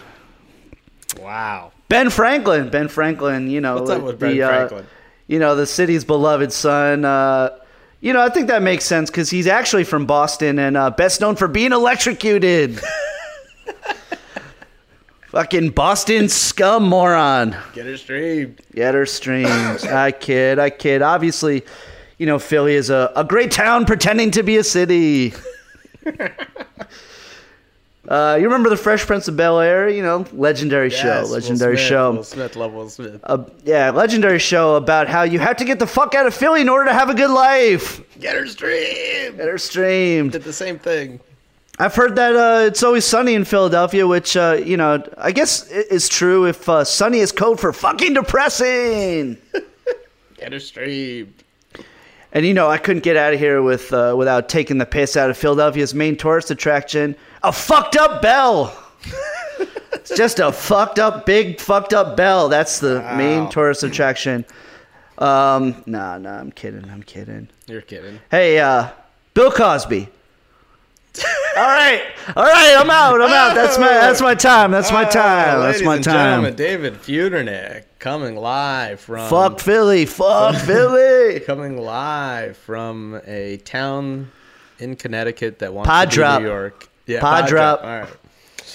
[1.20, 1.70] Wow.
[1.88, 4.86] Ben Franklin, Ben Franklin, you know What's up with Ben the, uh, Franklin?
[5.28, 7.04] you know the city's beloved son.
[7.04, 7.50] Uh,
[8.00, 11.20] you know, I think that makes sense because he's actually from Boston and uh, best
[11.20, 12.80] known for being electrocuted.
[15.28, 17.56] Fucking Boston scum moron.
[17.72, 18.60] Get her streamed.
[18.74, 19.84] Get her streams.
[19.84, 21.02] I kid, I kid.
[21.02, 21.62] Obviously,
[22.18, 25.34] you know, Philly is a, a great town pretending to be a city.
[28.08, 29.88] uh, you remember the Fresh Prince of Bel Air?
[29.88, 32.12] You know, legendary show, Yes, Will legendary Smith, show.
[32.12, 33.20] Will Smith, love Will Smith.
[33.24, 36.60] Uh, yeah, legendary show about how you have to get the fuck out of Philly
[36.60, 38.00] in order to have a good life.
[38.20, 39.36] Get her streamed.
[39.38, 40.32] Get her streamed.
[40.32, 41.20] Did the same thing.
[41.78, 45.68] I've heard that uh, it's always sunny in Philadelphia, which uh, you know I guess
[45.70, 49.38] is true if uh, sunny is code for fucking depressing.
[50.36, 51.43] Get her streamed.
[52.34, 55.16] And you know I couldn't get out of here with uh, without taking the piss
[55.16, 58.76] out of Philadelphia's main tourist attraction, a fucked up bell.
[59.92, 62.48] it's just a fucked up, big fucked up bell.
[62.48, 64.44] That's the main tourist attraction.
[65.16, 66.90] Um, nah, nah, I'm kidding.
[66.90, 67.48] I'm kidding.
[67.68, 68.20] You're kidding.
[68.32, 68.88] Hey, uh,
[69.34, 70.08] Bill Cosby.
[71.56, 72.02] all right,
[72.34, 73.22] all right, I'm out.
[73.22, 73.54] I'm out.
[73.54, 74.72] That's my that's my time.
[74.72, 75.58] That's my time.
[75.58, 76.52] Oh, That's my time.
[76.56, 80.04] David Feudernick coming live from Fuck Philly.
[80.04, 81.40] Fuck Philly.
[81.40, 84.30] coming live from a town
[84.78, 86.42] in Connecticut that wants Pod to be drop.
[86.42, 86.86] New York.
[87.06, 87.80] Yeah, Pod drop.
[87.82, 88.08] All right.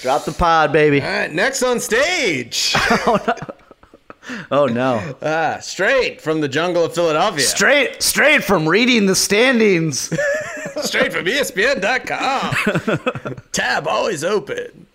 [0.02, 1.00] Drop the pod, baby.
[1.00, 1.32] All right.
[1.32, 2.74] Next on stage,
[4.50, 5.16] Oh no.
[5.22, 10.12] ah, straight from the jungle of Philadelphia, Straight straight from reading the standings.
[10.82, 12.56] straight from ESPN.com.
[13.52, 14.88] Tab always open.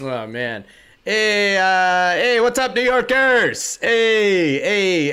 [0.00, 0.64] Oh man.
[1.08, 3.78] Hey, uh, hey, what's up, New Yorkers?
[3.80, 5.06] Hey, hey,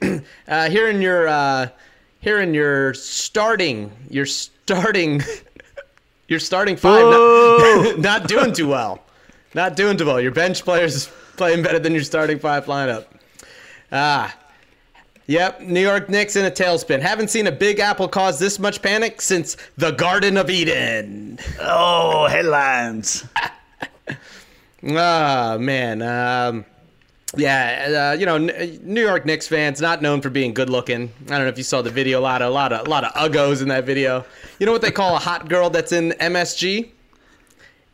[0.00, 0.20] hey.
[0.46, 1.66] Uh, here in your, uh,
[2.20, 5.20] here in your starting, your starting,
[6.28, 9.02] your starting five, not, not doing too well.
[9.52, 10.20] Not doing too well.
[10.20, 13.06] Your bench players playing better than your starting five lineup.
[13.90, 14.36] Ah,
[15.26, 17.00] Yep, New York Knicks in a tailspin.
[17.00, 21.40] Haven't seen a Big Apple cause this much panic since the Garden of Eden.
[21.60, 23.24] oh, headlines.
[24.88, 26.02] Ah, man.
[26.02, 26.64] Um,
[27.36, 31.12] yeah, uh, you know, N- New York Knicks fans not known for being good looking.
[31.26, 32.18] I don't know if you saw the video.
[32.18, 34.24] A lot of, a lot of, a lot of uggos in that video.
[34.58, 36.90] You know what they call a hot girl that's in MSG?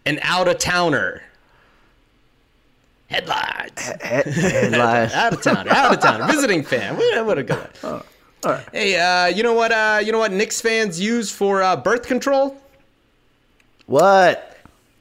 [0.07, 1.23] An out of towner.
[3.09, 3.81] Headlines.
[4.03, 5.13] Headlines.
[5.15, 5.71] out of towner.
[5.71, 6.27] Out of towner.
[6.27, 6.97] Visiting fan.
[6.97, 8.03] What, a good one.
[8.73, 9.73] Hey, uh, you know what?
[9.73, 12.61] Uh, you know what Knicks fans use for uh, birth control?
[13.87, 14.48] What?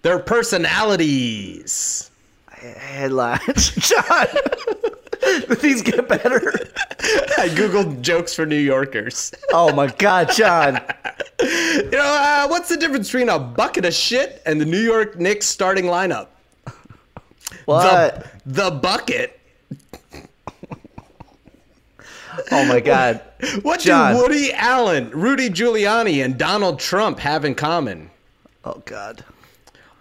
[0.08, 2.10] Their personalities.
[2.48, 3.72] Headlines.
[3.76, 4.28] John.
[5.62, 6.54] These get better.
[7.38, 9.34] I googled jokes for New Yorkers.
[9.52, 10.80] Oh my god, John.
[11.41, 15.20] You know, uh, what's the difference between a bucket of shit and the New York
[15.20, 16.28] Knicks starting lineup?
[17.65, 18.28] What?
[18.46, 19.38] The, the bucket.
[22.50, 23.22] oh my god.
[23.62, 24.15] What John.
[24.15, 28.10] do Woody Allen, Rudy Giuliani, and Donald Trump have in common?
[28.63, 29.26] Oh god.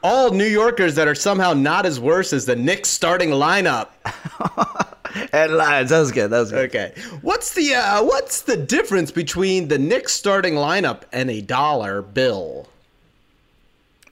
[0.09, 3.89] All New Yorkers that are somehow not as worse as the Knicks starting lineup.
[5.33, 5.91] Headlines.
[5.91, 6.31] That was good.
[6.31, 6.69] That was good.
[6.73, 6.95] Okay.
[7.23, 12.69] What's the uh, what's the difference between the Knicks starting lineup and a dollar bill?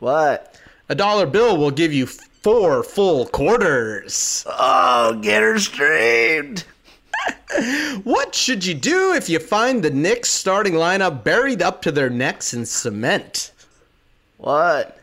[0.00, 0.60] What?
[0.88, 4.44] A dollar bill will give you four full quarters.
[4.48, 6.64] Oh, get her streamed.
[8.02, 12.10] What should you do if you find the Knicks starting lineup buried up to their
[12.10, 13.52] necks in cement?
[14.38, 14.98] What?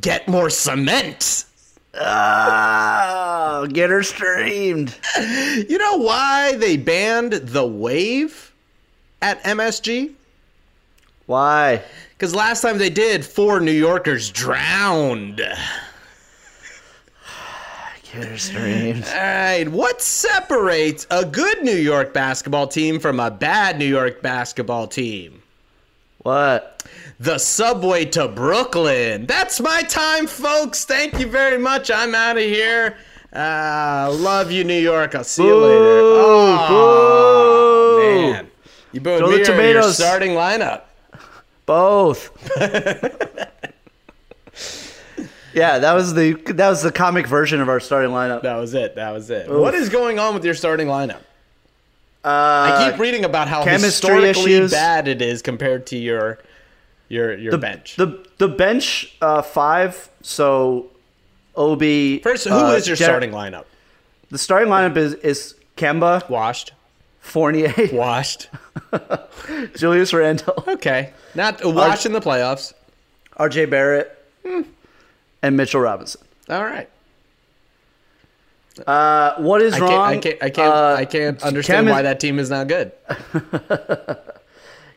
[0.00, 1.44] Get more cement.
[1.98, 4.96] Oh, get her streamed.
[5.68, 8.52] You know why they banned the wave
[9.22, 10.12] at MSG?
[11.24, 11.82] Why?
[12.10, 15.38] Because last time they did, four New Yorkers drowned.
[18.12, 19.04] Get her streamed.
[19.06, 24.20] All right, what separates a good New York basketball team from a bad New York
[24.20, 25.42] basketball team?
[26.18, 26.84] What?
[27.18, 29.26] The subway to Brooklyn.
[29.26, 30.84] That's my time, folks.
[30.84, 31.90] Thank you very much.
[31.90, 32.96] I'm out of here.
[33.32, 35.14] Ah, love you, New York.
[35.14, 35.78] I'll see you later.
[35.82, 38.32] Oh, boo.
[38.32, 38.50] man.
[38.92, 39.96] You booed Throw me the or your tomatoes.
[39.96, 40.82] starting lineup.
[41.64, 42.30] Both.
[45.54, 48.42] yeah, that was the that was the comic version of our starting lineup.
[48.42, 48.94] That was it.
[48.94, 49.50] That was it.
[49.50, 51.20] What is going on with your starting lineup?
[52.24, 52.28] Uh,
[52.84, 54.70] I keep reading about how historically issues.
[54.70, 56.38] bad it is compared to your
[57.08, 57.96] your your the bench.
[57.96, 60.08] The the bench uh, five.
[60.22, 60.86] So,
[61.56, 61.80] Ob.
[62.22, 63.64] First, who uh, is your starting lineup?
[64.30, 66.72] The starting lineup is is Kemba, Washed.
[67.20, 68.48] Fournier, Washed.
[69.74, 71.12] Julius Randle, Okay.
[71.34, 72.72] Not washed in the playoffs.
[73.36, 73.64] R.J.
[73.66, 74.16] Barrett,
[75.42, 76.20] and Mitchell Robinson.
[76.48, 76.88] All right.
[78.86, 79.90] Uh, what is I wrong?
[79.90, 82.92] can't, I can't, I can't, Uh, I can't understand why that team is not good.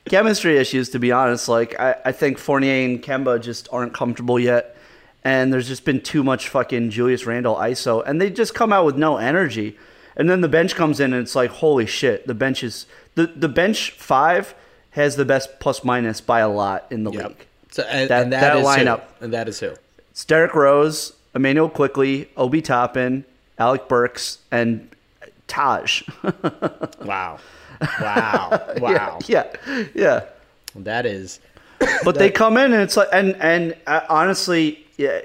[0.09, 1.47] chemistry issues, to be honest.
[1.47, 4.75] Like I, I think Fournier and Kemba just aren't comfortable yet,
[5.23, 8.85] and there's just been too much fucking Julius Randle ISO, and they just come out
[8.85, 9.77] with no energy.
[10.15, 12.85] And then the bench comes in, and it's like, holy shit, the bench is
[13.15, 14.53] the the bench five
[14.91, 17.27] has the best plus minus by a lot in the Yep.
[17.27, 17.45] league.
[17.71, 19.01] So, and, That- and that lineup.
[19.19, 19.25] Who.
[19.25, 19.73] And that is who?
[20.11, 23.23] It's Derrick Rose, Immanuel Quickley, Obi Toppin,
[23.59, 24.89] Alec Burks, and
[25.49, 26.03] Taj.
[27.03, 27.39] Wow.
[28.01, 28.73] Wow.
[28.79, 29.19] Wow.
[29.25, 29.45] yeah,
[29.95, 30.25] yeah.
[30.75, 31.39] That is.
[32.03, 35.21] But they come in and it's like, and and uh, honestly, yeah,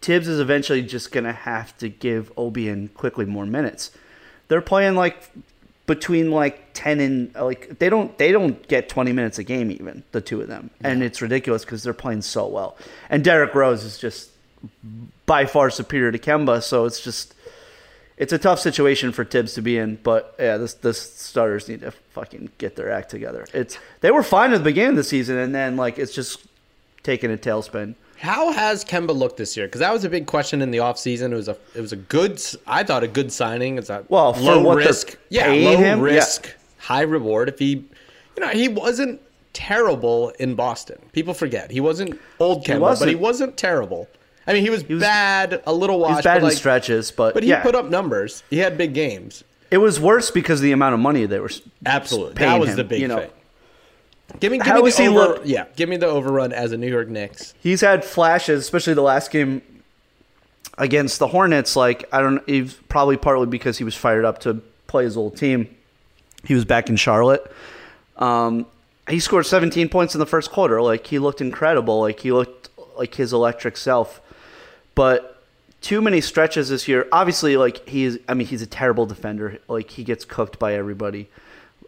[0.00, 3.92] Thibs is eventually just gonna have to give Obi and Quickley more minutes.
[4.48, 5.30] They're playing like
[5.86, 10.02] between like ten and like they don't they don't get twenty minutes a game even
[10.10, 12.76] the two of them, and it's ridiculous because they're playing so well.
[13.08, 14.30] And Derrick Rose is just
[15.26, 17.34] by far superior to Kemba, so it's just
[18.18, 21.80] it's a tough situation for Thibs to be in, but yeah, this this starters need
[21.80, 23.46] to fucking get their act together.
[23.54, 26.46] It's they were fine at the beginning of the season, and then like it's just
[27.04, 27.94] taking a tailspin.
[28.18, 29.66] How has Kemba looked this year?
[29.66, 31.30] Because that was a big question in the offseason.
[31.30, 33.78] It was a it was a good I thought a good signing.
[33.78, 36.04] It's a Well, for low what risk, yeah, low him, yeah.
[36.04, 37.48] risk, high reward.
[37.48, 39.20] If he, you know, he wasn't
[39.52, 40.98] terrible in Boston.
[41.12, 43.10] People forget he wasn't old Kemba, but wasn't.
[43.10, 44.08] he wasn't terrible.
[44.48, 47.10] I mean, he was, was- bad, a little washed, He's bad but, in like, stretches,
[47.10, 48.42] but, but he yeah, put up numbers.
[48.50, 49.44] He had big games.
[49.70, 51.50] it was worse because of the amount of money they were
[51.84, 53.18] Absolutely, that was him, the big you know.
[53.20, 53.30] thing.
[54.40, 55.46] Give me, give How me the over, looked?
[55.46, 57.54] Yeah, give me the overrun as a New York Knicks.
[57.60, 59.62] He's had flashes, especially the last game
[60.76, 61.76] against the Hornets.
[61.76, 64.54] Like I don't, he's probably partly because he was fired up to
[64.86, 65.74] play his old team.
[66.44, 67.50] He was back in Charlotte.
[68.16, 68.66] Um,
[69.08, 70.80] he scored 17 points in the first quarter.
[70.82, 72.00] Like he looked incredible.
[72.00, 72.68] Like he looked
[72.98, 74.20] like his electric self.
[74.98, 75.40] But
[75.80, 77.06] too many stretches this year.
[77.12, 78.18] Obviously, like he's.
[78.28, 79.60] I mean, he's a terrible defender.
[79.68, 81.28] Like he gets cooked by everybody.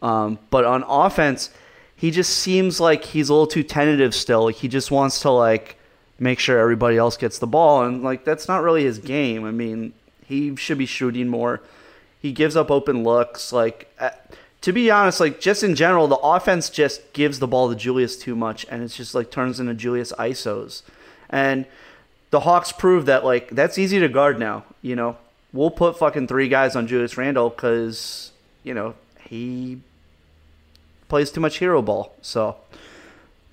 [0.00, 1.50] Um, but on offense,
[1.96, 4.44] he just seems like he's a little too tentative still.
[4.44, 5.76] Like he just wants to like
[6.20, 9.44] make sure everybody else gets the ball, and like that's not really his game.
[9.44, 9.92] I mean,
[10.24, 11.60] he should be shooting more.
[12.22, 13.52] He gives up open looks.
[13.52, 14.10] Like uh,
[14.60, 18.16] to be honest, like just in general, the offense just gives the ball to Julius
[18.16, 20.82] too much, and it's just like turns into Julius isos.
[21.28, 21.66] And
[22.30, 24.64] the Hawks prove that like that's easy to guard now.
[24.82, 25.16] You know,
[25.52, 28.94] we'll put fucking three guys on Julius Randle because you know
[29.28, 29.80] he
[31.08, 32.14] plays too much hero ball.
[32.22, 32.56] So,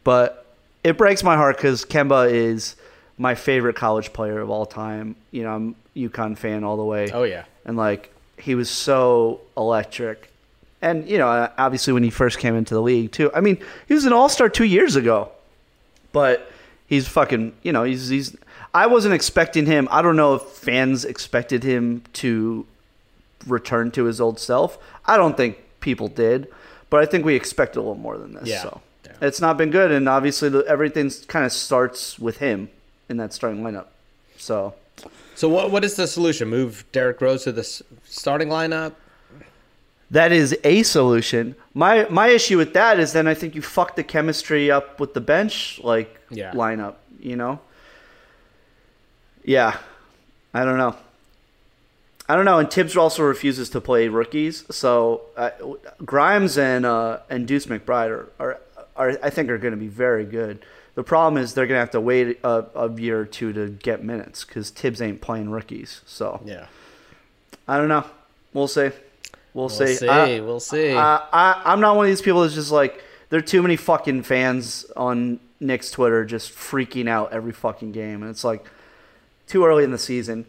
[0.03, 0.45] but
[0.83, 2.75] it breaks my heart because Kemba is
[3.17, 5.15] my favorite college player of all time.
[5.31, 7.09] You know, I'm UConn fan all the way.
[7.11, 10.31] Oh yeah, and like he was so electric.
[10.81, 13.31] And you know, obviously when he first came into the league too.
[13.33, 13.57] I mean,
[13.87, 15.31] he was an All Star two years ago,
[16.11, 16.51] but
[16.85, 17.53] he's fucking.
[17.63, 18.35] You know, he's he's.
[18.77, 19.87] I wasn't expecting him.
[19.89, 22.65] I don't know if fans expected him to
[23.47, 24.77] return to his old self.
[25.05, 26.47] I don't think people did,
[26.91, 28.47] but I think we expected a little more than this.
[28.47, 28.61] Yeah.
[28.61, 29.13] So Yeah.
[29.27, 32.69] it's not been good, and obviously the, everything kind of starts with him
[33.09, 33.87] in that starting lineup.
[34.37, 34.75] So
[35.33, 36.47] So what what is the solution?
[36.47, 37.63] Move Derrick Rose to the
[38.05, 38.93] starting lineup?
[40.11, 41.55] That is a solution.
[41.73, 45.13] My my issue with that is then I think you fuck the chemistry up with
[45.15, 46.51] the bench like Yeah.
[46.53, 47.59] lineup, you know?
[49.47, 49.77] Yeah.
[50.53, 50.95] I don't know.
[52.29, 52.59] I don't know.
[52.59, 55.51] And Thibs also refuses to play rookies, so uh,
[56.03, 58.59] Grimes and uh, and Deuce McBride are, are,
[58.97, 60.59] are I think are going to be very good.
[60.95, 63.69] The problem is they're going to have to wait a, a year or two to
[63.69, 66.01] get minutes because Thibs ain't playing rookies.
[66.05, 66.67] So Yeah,
[67.67, 68.03] I don't know.
[68.53, 68.81] We'll see.
[68.81, 68.91] We'll,
[69.53, 69.95] we'll see.
[69.95, 70.07] see.
[70.09, 70.93] I- we'll see.
[70.93, 73.75] I, I, I'm not one of these people that's just like, there are too many
[73.77, 78.21] fucking fans on Knicks Twitter just freaking out every fucking game.
[78.21, 78.65] And it's like,
[79.47, 80.45] too early in the season.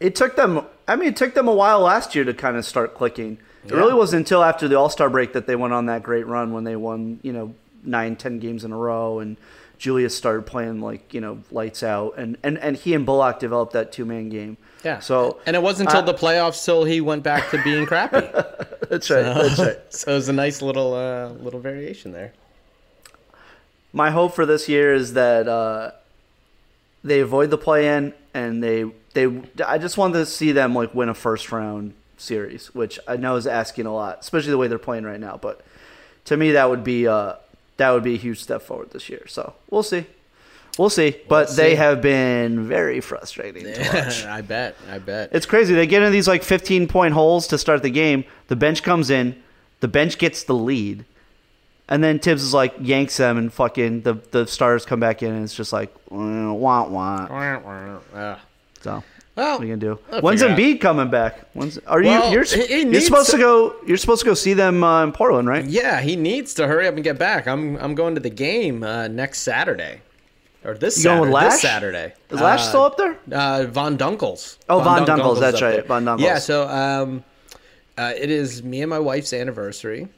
[0.00, 2.64] It took them, I mean, it took them a while last year to kind of
[2.64, 3.38] start clicking.
[3.64, 6.26] It really wasn't until after the All Star break that they went on that great
[6.26, 7.54] run when they won, you know,
[7.84, 9.36] nine, ten games in a row and
[9.82, 13.72] Julius started playing like you know lights out, and and and he and Bullock developed
[13.72, 14.56] that two man game.
[14.84, 15.00] Yeah.
[15.00, 18.20] So and it wasn't until uh, the playoffs till he went back to being crappy.
[18.88, 19.22] That's right.
[19.22, 19.78] That's right.
[19.92, 22.32] so it was a nice little uh, little variation there.
[23.92, 25.90] My hope for this year is that uh,
[27.02, 29.42] they avoid the play in and they they.
[29.66, 33.36] I just want to see them like win a first round series, which I know
[33.36, 35.38] is asking a lot, especially the way they're playing right now.
[35.40, 35.60] But
[36.26, 37.34] to me, that would be uh,
[37.76, 39.26] that would be a huge step forward this year.
[39.26, 40.06] So we'll see.
[40.78, 41.76] We'll see, but We'll they see.
[41.76, 44.24] have been very frustrating to watch.
[44.26, 44.74] I bet.
[44.90, 45.28] I bet.
[45.32, 45.74] It's crazy.
[45.74, 48.24] They get in these like 15 point holes to start the game.
[48.48, 49.36] The bench comes in.
[49.80, 51.04] The bench gets the lead.
[51.88, 55.32] And then Thibs is like yanks them and fucking the, the stars come back in
[55.32, 57.26] and it's just like wah wah.
[58.80, 59.02] So
[59.34, 59.98] well, what are you gonna do?
[60.12, 60.58] I'll When's it out.
[60.58, 61.50] Embiid coming back?
[61.54, 64.26] When's are Well, you you're, he- he you're supposed to to- go you're supposed to
[64.26, 65.64] go see them uh, in Portland, right?
[65.64, 67.46] Yeah, he needs to hurry up and get back.
[67.46, 70.00] I'm I'm going to the game uh, next Saturday,
[70.64, 71.32] or this You going Saturday.
[71.32, 71.62] with This Lash?
[71.62, 72.14] Saturday.
[72.30, 73.18] Is Lash Uh, still up there?
[73.32, 74.58] Uh, Von Dunkels.
[74.68, 75.82] Oh, Von Dunkels, is that's right, there.
[75.84, 76.20] Von Dunkels.
[76.20, 77.24] Yeah, so um,
[77.98, 80.08] uh, it is me and my wife's anniversary.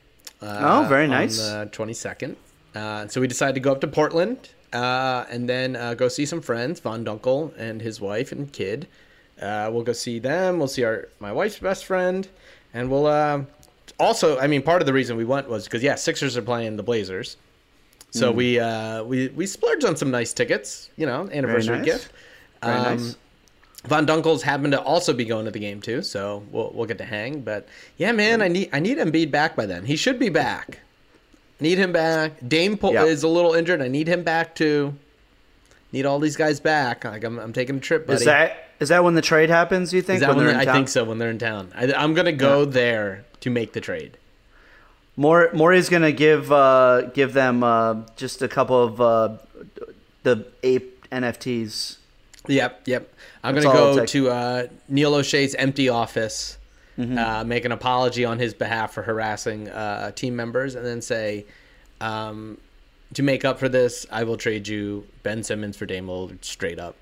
[0.43, 1.41] Uh, Oh, very nice.
[1.41, 2.37] On the twenty second.
[2.74, 6.26] Uh, so we decided to go up to Portland uh, and then uh, go see
[6.26, 8.89] some friends, Von Dunkel and his wife and kid.
[9.41, 10.59] Uh, we'll go see them.
[10.59, 12.26] We'll see our my wife's best friend,
[12.72, 13.43] and we'll uh,
[13.99, 14.39] also.
[14.39, 16.82] I mean, part of the reason we went was because yeah, Sixers are playing the
[16.85, 17.37] Blazers.
[18.11, 18.37] So Mm.
[18.37, 21.85] we uh, we we splurged on some nice tickets, you know, anniversary nice.
[21.85, 22.12] gift.
[22.62, 23.16] Very Um, nice.
[23.87, 26.99] Von Dunkels happened to also be going to the game too, so we'll we'll get
[26.99, 27.41] to hang.
[27.41, 27.68] But
[27.99, 29.85] yeah, man, I need I need Embiid back by then.
[29.85, 30.78] He should be back.
[31.61, 32.32] Need him back.
[32.47, 33.05] Dame Pol- Yeah.
[33.05, 33.80] is a little injured.
[33.82, 34.95] I need him back too.
[35.93, 37.05] Need all these guys back.
[37.05, 38.16] Like I'm, I'm taking a trip, buddy.
[38.16, 39.93] Is that is that when the trade happens?
[39.93, 41.05] You think when when they're they- in I think so.
[41.05, 44.16] When they're in town, I, I'm gonna go there to make the trade.
[45.16, 49.37] More Morey's gonna give uh, give them uh, just a couple of uh,
[50.24, 51.99] the ape NFTs.
[52.47, 53.12] Yep, yep.
[53.42, 56.59] I'm That's gonna go to uh, Neil Olshey's empty office,
[56.97, 57.18] Mm-hmm.
[57.18, 61.45] uh, make an apology on his behalf for harassing uh, team members, and then say,
[62.01, 62.57] um,
[63.14, 66.78] to make up for this, I will trade you Ben Simmons for Dame Lillard straight
[66.78, 66.95] up.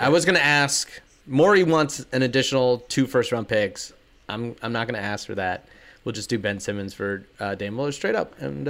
[0.00, 0.90] I was gonna ask.
[1.28, 3.92] Morey wants an additional two first round picks.
[4.28, 5.64] I'm I'm not gonna ask for that.
[6.04, 8.66] We'll just do Ben Simmons for uh, Dame Lillard straight up, and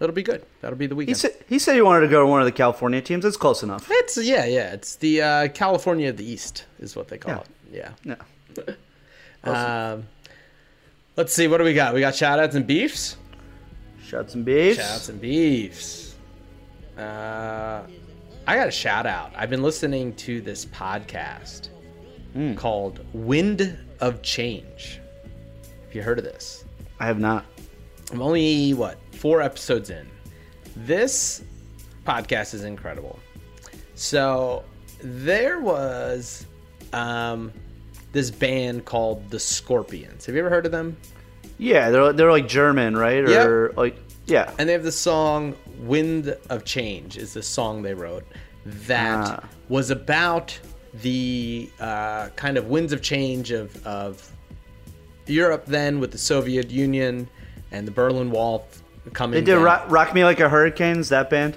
[0.00, 0.44] it'll be good.
[0.60, 1.16] That'll be the He weekend.
[1.18, 3.24] said he said he wanted to go to one of the California teams.
[3.24, 3.86] It's close enough.
[3.90, 4.72] It's yeah, yeah.
[4.72, 7.90] It's the uh, California of the East is what they call Yeah.
[7.90, 7.94] it.
[8.04, 8.16] Yeah.
[8.66, 8.74] Yeah.
[9.42, 10.06] Um,
[11.16, 11.48] let's see.
[11.48, 11.94] What do we got?
[11.94, 13.16] We got shout outs and beefs.
[14.04, 14.76] Shout some beefs.
[14.78, 16.14] Shout outs and beefs.
[16.98, 17.82] Uh,
[18.46, 19.32] I got a shout out.
[19.34, 21.68] I've been listening to this podcast
[22.34, 22.54] Hmm.
[22.54, 25.00] called Wind of Change.
[25.86, 26.64] Have you heard of this?
[26.98, 27.46] I have not.
[28.12, 30.08] I'm only what four episodes in.
[30.76, 31.42] This
[32.06, 33.18] podcast is incredible.
[33.94, 34.64] So
[35.02, 36.46] there was
[36.94, 37.52] um,
[38.12, 40.24] this band called the Scorpions.
[40.24, 40.96] Have you ever heard of them?
[41.58, 43.28] Yeah, they're they're like German, right?
[43.28, 43.46] Yep.
[43.46, 43.96] Or like
[44.26, 44.50] yeah.
[44.58, 48.24] And they have the song "Wind of Change" is the song they wrote
[48.64, 49.48] that Ah.
[49.68, 50.58] was about
[51.02, 54.30] the uh, kind of winds of change of of
[55.26, 57.28] Europe then with the Soviet Union
[57.70, 58.66] and the Berlin Wall
[59.12, 59.34] coming.
[59.34, 59.64] They did down.
[59.64, 61.56] rock, rock Me Like a Hurricane's that band.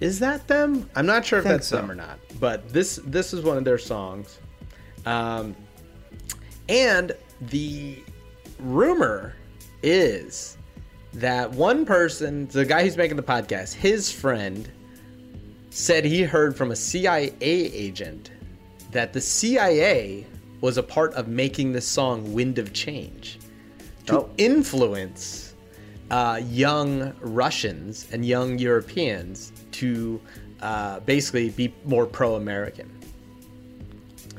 [0.00, 0.88] Is that them?
[0.96, 1.76] I'm not sure if that's so.
[1.76, 2.18] them or not.
[2.40, 4.38] But this this is one of their songs.
[5.04, 5.54] Um,
[6.68, 7.12] and
[7.42, 7.98] the
[8.58, 9.34] rumor
[9.82, 10.56] is
[11.14, 14.70] that one person, the guy who's making the podcast, his friend
[15.70, 18.30] said he heard from a CIA agent
[18.90, 20.26] that the CIA
[20.60, 23.38] was a part of making this song "Wind of Change"
[24.06, 24.30] to Oh.
[24.38, 25.39] influence
[26.10, 30.20] uh, young Russians and young Europeans to
[30.60, 32.90] uh, basically be more pro-American.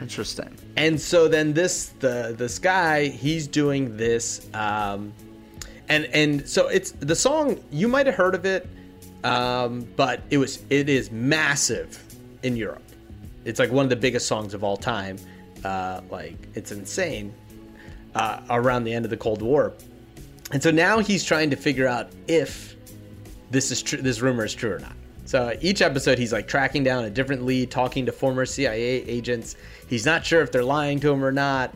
[0.01, 0.57] Interesting.
[0.77, 5.13] And so then this the this guy he's doing this um
[5.89, 8.67] and and so it's the song you might have heard of it
[9.23, 12.03] um but it was it is massive
[12.41, 12.81] in Europe.
[13.45, 15.17] It's like one of the biggest songs of all time.
[15.63, 17.31] Uh like it's insane
[18.15, 19.73] uh around the end of the Cold War.
[20.51, 22.75] And so now he's trying to figure out if
[23.51, 24.95] this is true this rumor is true or not.
[25.25, 29.55] So each episode he's like tracking down a different lead, talking to former CIA agents.
[29.87, 31.73] He's not sure if they're lying to him or not.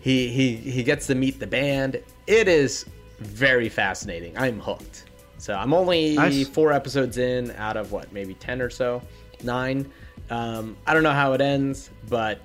[0.00, 2.02] He he he gets to meet the band.
[2.26, 2.86] It is
[3.20, 4.36] very fascinating.
[4.36, 5.04] I'm hooked.
[5.38, 6.48] So I'm only Nice.
[6.48, 9.02] four episodes in out of what, maybe ten or so,
[9.44, 9.90] nine.
[10.30, 12.40] Um, I don't know how it ends, but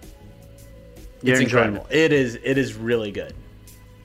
[1.23, 1.87] You're it's incredible.
[1.89, 3.33] It is it is really good.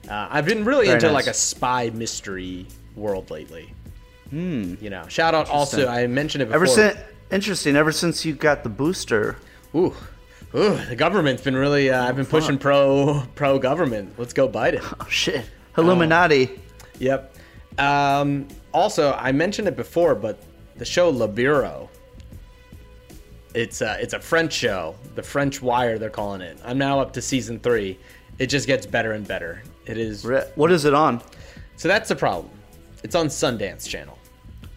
[0.09, 1.13] Uh, I've been really Very into nice.
[1.13, 3.73] like a spy mystery world lately.
[4.31, 5.87] You know, shout out also.
[5.87, 6.55] I mentioned it before.
[6.57, 6.97] Ever since
[7.31, 7.75] interesting.
[7.75, 9.37] Ever since you got the booster,
[9.75, 9.93] Ooh,
[10.55, 11.89] ooh, the government's been really.
[11.89, 14.13] Uh, I've been pushing pro pro government.
[14.19, 14.81] Let's go Biden.
[14.99, 15.45] oh shit,
[15.77, 16.59] Illuminati.
[16.99, 17.35] Yep.
[17.79, 20.43] Um, also, I mentioned it before, but
[20.75, 21.89] the show Bureau.
[23.55, 26.59] It's a, it's a French show, the French Wire, they're calling it.
[26.63, 27.97] I'm now up to season three.
[28.37, 29.63] It just gets better and better.
[29.89, 30.23] It is.
[30.25, 31.21] Re- What is it on?
[31.77, 32.49] So that's the problem.
[33.03, 34.17] It's on Sundance Channel.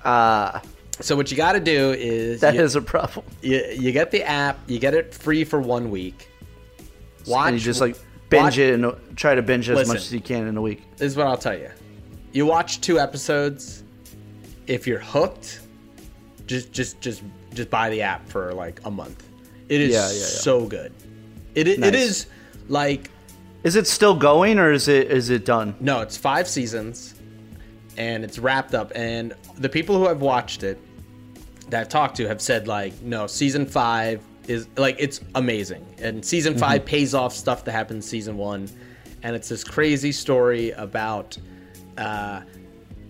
[0.05, 0.61] Uh,
[1.01, 3.25] So what you got to do is that you, is a problem.
[3.43, 6.29] you, you get the app, you get it free for one week.
[7.27, 7.49] Watch.
[7.49, 7.97] and you just like
[8.31, 9.95] binge watch- it and try to binge it as Listen.
[9.95, 10.83] much as you can in a week.
[10.97, 11.71] This is what I'll tell you.
[12.33, 13.85] You watch two episodes.
[14.67, 15.61] If you're hooked,
[16.47, 17.23] just just just
[17.55, 19.23] just buy the app for like a month.
[19.69, 20.25] It is Yeah, yeah, yeah.
[20.49, 20.93] so good.
[21.55, 21.89] It Nice.
[21.89, 22.27] it is
[22.69, 23.11] like
[23.65, 25.75] Is it still going or is it is it done?
[25.81, 27.15] no, it's five seasons,
[27.97, 28.93] and it's wrapped up.
[28.95, 30.79] And the people who have watched it,
[31.71, 36.25] that I've talked to, have said like, no, season five is like it's amazing, and
[36.25, 38.69] season 5 pays off stuff that happened in season one,
[39.23, 41.39] and it's this crazy story about
[41.97, 42.41] uh,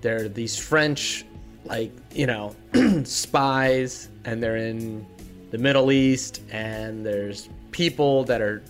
[0.00, 1.24] there are these French
[1.64, 2.54] like you know
[3.04, 5.06] spies, and they're in
[5.50, 8.62] the Middle East, and there's people that are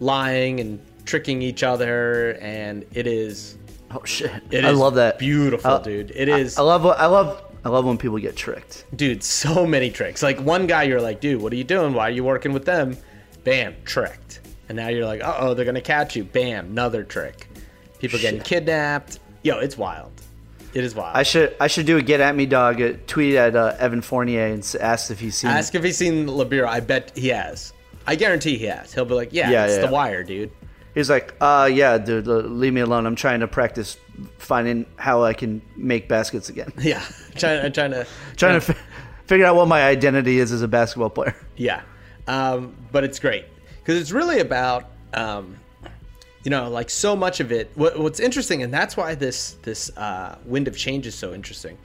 [0.00, 3.56] lying and tricking each other, and it is
[3.90, 4.30] Oh shit!
[4.50, 5.18] it I is love that.
[5.18, 6.10] beautiful, I- dude.
[6.14, 6.86] It I- is, I, love.
[6.86, 7.42] I love.
[7.64, 8.84] I love when people get tricked.
[8.96, 9.22] dude.
[9.22, 10.22] So many tricks.
[10.22, 11.92] Like one guy, you're like, dude, what are you doing?
[11.94, 12.96] Why are you working with them?
[13.44, 14.40] Bam, tricked.
[14.68, 16.24] And now you're like, uh oh, they're gonna catch you.
[16.24, 17.46] Bam, another trick.
[18.00, 19.20] People getting kidnapped.
[19.42, 20.10] Yo, it's wild.
[20.74, 21.16] It is wild.
[21.16, 21.54] I should.
[21.60, 22.80] I should do a get at me dog.
[22.80, 25.50] uh tweet at uh, Evan Fournier and ask if he's seen.
[25.50, 27.72] Ask if he's seen Le I bet he has.
[28.06, 28.92] I guarantee he has.
[28.92, 29.86] He'll be like, yeah, Yeah, it's yeah.
[29.86, 30.50] The Wire, dude.
[30.94, 33.06] He's like, uh, yeah, dude, leave me alone.
[33.06, 33.96] I'm trying to practice
[34.38, 36.72] finding how I can make baskets again.
[36.80, 37.02] Yeah,
[37.34, 38.78] trying, I'm trying to trying to f-
[39.24, 41.34] figure out what my identity is as a basketball player.
[41.56, 41.82] Yeah,
[42.26, 43.44] um, but it's great
[43.78, 45.56] because it's really about um,
[46.44, 47.70] you know like so much of it.
[47.74, 51.78] What, what's interesting, and that's why this this uh, Wind of Change is so interesting,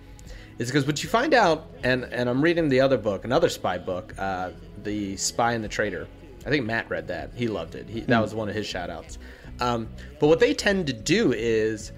[0.58, 3.78] is because what you find out, and and I'm reading the other book, another spy
[3.78, 4.52] book, uh,
[4.84, 6.08] the Spy and the Traitor.
[6.48, 7.32] I think Matt read that.
[7.36, 7.88] He loved it.
[7.88, 9.20] He, that was one of his shout outs.
[9.60, 9.88] Um,
[10.20, 11.92] but what they tend to do is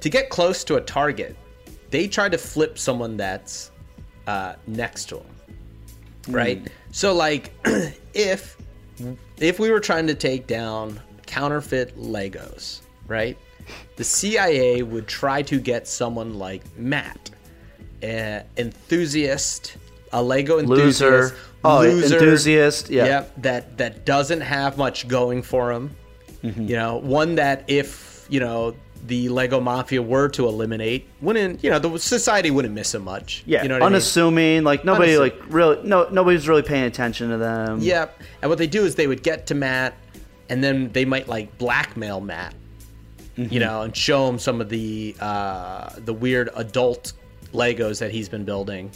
[0.00, 1.36] to get close to a target,
[1.90, 3.70] they try to flip someone that's
[4.26, 5.26] uh, next to them
[6.28, 6.68] right?
[6.90, 7.52] So like
[8.14, 8.56] if
[9.38, 13.36] if we were trying to take down counterfeit Legos, right?
[13.96, 17.30] The CIA would try to get someone like Matt,
[18.02, 19.76] an enthusiast,
[20.12, 21.36] a Lego Loser.
[21.64, 23.04] Oh, loser, enthusiast, yeah.
[23.04, 25.94] Yep, that that doesn't have much going for him.
[26.42, 26.62] Mm-hmm.
[26.66, 28.74] You know, one that if you know
[29.06, 33.42] the Lego Mafia were to eliminate, wouldn't you know the society wouldn't miss him much.
[33.46, 33.94] Yeah, you know what I mean?
[33.94, 34.64] unassuming.
[34.64, 35.40] Like nobody, Unassuming.
[35.40, 37.80] like really, no, nobody's really paying attention to them.
[37.80, 38.20] Yep.
[38.42, 39.94] And what they do is they would get to Matt,
[40.48, 42.54] and then they might like blackmail Matt,
[43.36, 43.50] Mm-hmm.
[43.54, 47.12] you know, and show him some of the uh, the weird adult
[47.54, 48.90] Legos that he's been building,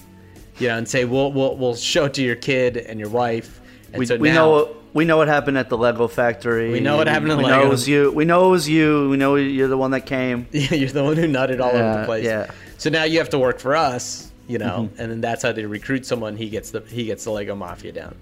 [0.59, 3.61] you know, and say we'll we'll, we'll show it to your kid and your wife.
[3.93, 6.71] And we, so we now, know we know what happened at the Lego factory.
[6.73, 7.61] We know what happened in we Lego.
[7.61, 8.11] Know it was you.
[8.13, 9.09] We know it was you.
[9.11, 10.47] We know you're the one that came.
[10.53, 12.25] Yeah, you're the one who nutted all over the place.
[12.25, 12.51] yeah.
[12.79, 15.01] So now you have to work for us, you know, Mm-hmm.
[15.01, 16.37] and then that's how they recruit someone.
[16.37, 18.15] He gets the he gets the Lego Mafia down.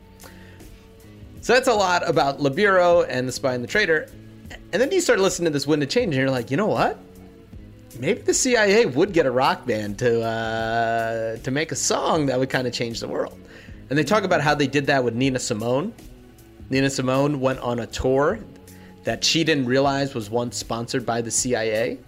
[1.41, 4.09] So that's a lot about Bureau and the Spy and the Traitor.
[4.73, 6.67] And then you start listening to this Wind of Change, and you're like, you know
[6.67, 6.99] what?
[7.99, 12.39] Maybe the CIA would get a rock band to uh, to make a song that
[12.39, 13.39] would kind of change the world.
[13.91, 15.93] And they talk about how they did that with Nina Simone.
[16.71, 18.39] Nina Simone went on a tour
[19.05, 21.99] that she didn't realize was once sponsored by the CIA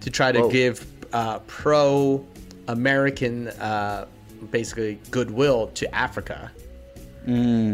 [0.00, 0.50] to try to Whoa.
[0.50, 2.26] give uh, pro
[2.66, 4.06] American, uh,
[4.50, 6.50] basically, goodwill to Africa.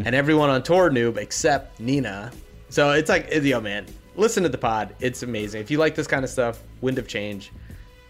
[0.06, 2.32] And everyone on tour knew except Nina.
[2.68, 3.86] So it's like, yo, man,
[4.16, 4.94] listen to the pod.
[5.00, 5.60] It's amazing.
[5.60, 7.52] If you like this kind of stuff, Wind of Change,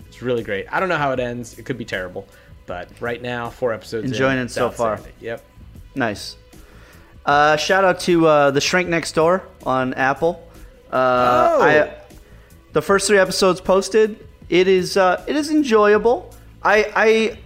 [0.06, 0.66] it's really great.
[0.72, 1.58] I don't know how it ends.
[1.58, 2.26] It could be terrible.
[2.66, 4.10] But right now, four episodes.
[4.10, 5.00] Enjoying in, it so far.
[5.20, 5.44] Yep.
[5.94, 6.36] Nice.
[7.26, 10.46] Uh, shout out to uh, the Shrink Next Door on Apple.
[10.90, 11.62] Uh, Oh.
[11.62, 11.94] I,
[12.72, 14.26] the first three episodes posted.
[14.48, 16.34] It is uh, it is enjoyable.
[16.62, 17.38] I I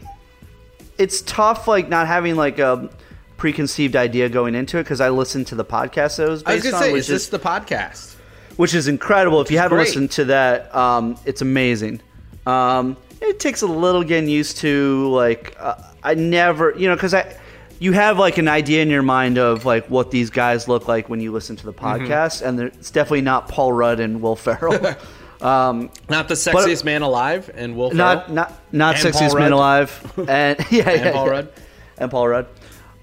[0.98, 2.90] it's tough like not having like a
[3.36, 6.62] preconceived idea going into it because I listened to the podcast that was I was
[6.62, 8.16] based to on, say, which is this the podcast?
[8.58, 9.40] Which is incredible.
[9.40, 9.86] If you haven't great.
[9.88, 12.02] listened to that, um, it's amazing.
[12.46, 15.08] Um, it takes a little getting used to.
[15.08, 17.36] Like uh, I never, you know, because I,
[17.80, 21.08] you have like an idea in your mind of like what these guys look like
[21.08, 22.04] when you listen to the Mm-hmm.
[22.04, 24.94] podcast, and it's definitely not Paul Rudd and Will Ferrell.
[25.40, 28.34] Um, Not the sexiest man alive, and Will not Ferrell?
[28.34, 31.30] not not And sexiest Paul man alive, and yeah, and yeah, Paul yeah.
[31.30, 31.52] Rudd.
[31.98, 32.46] and Paul Rudd.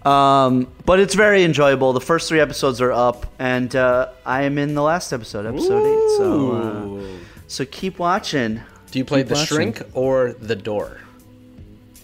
[0.06, 1.94] Um, but it's very enjoyable.
[1.94, 5.84] The first three episodes are up, and uh, I am in the last episode, episode
[5.84, 6.18] eight.
[6.18, 8.62] So, uh, so keep watching.
[8.92, 9.56] Do you play Keep the watching.
[9.56, 11.00] shrink or the door?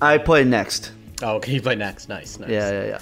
[0.01, 0.91] I play next.
[1.21, 2.09] Oh, okay, you play next.
[2.09, 2.49] Nice, nice.
[2.49, 2.99] Yeah, yeah, yeah.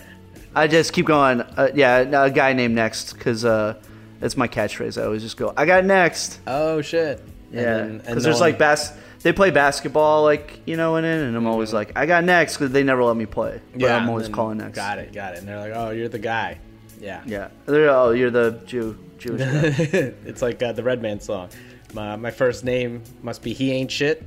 [0.54, 1.42] I just keep going.
[1.42, 3.76] Uh, yeah, a guy named Next because uh,
[4.22, 5.02] it's my catchphrase.
[5.02, 7.24] I always just go, "I got next." Oh shit.
[7.52, 8.92] Yeah, because no there's one- like bas.
[9.22, 12.56] They play basketball, like you know, in it, and I'm always like, "I got next"
[12.58, 13.60] because they never let me play.
[13.74, 14.76] But Yeah, I'm always calling next.
[14.76, 15.40] Got it, got it.
[15.40, 16.60] And they're like, "Oh, you're the guy."
[17.02, 17.22] Yeah.
[17.26, 17.50] Yeah.
[17.66, 19.48] They're, oh, you're the Jew, Jewish guy.
[20.26, 21.50] it's like uh, the Redman song.
[21.94, 24.22] My, my first name must be He Ain't Shit.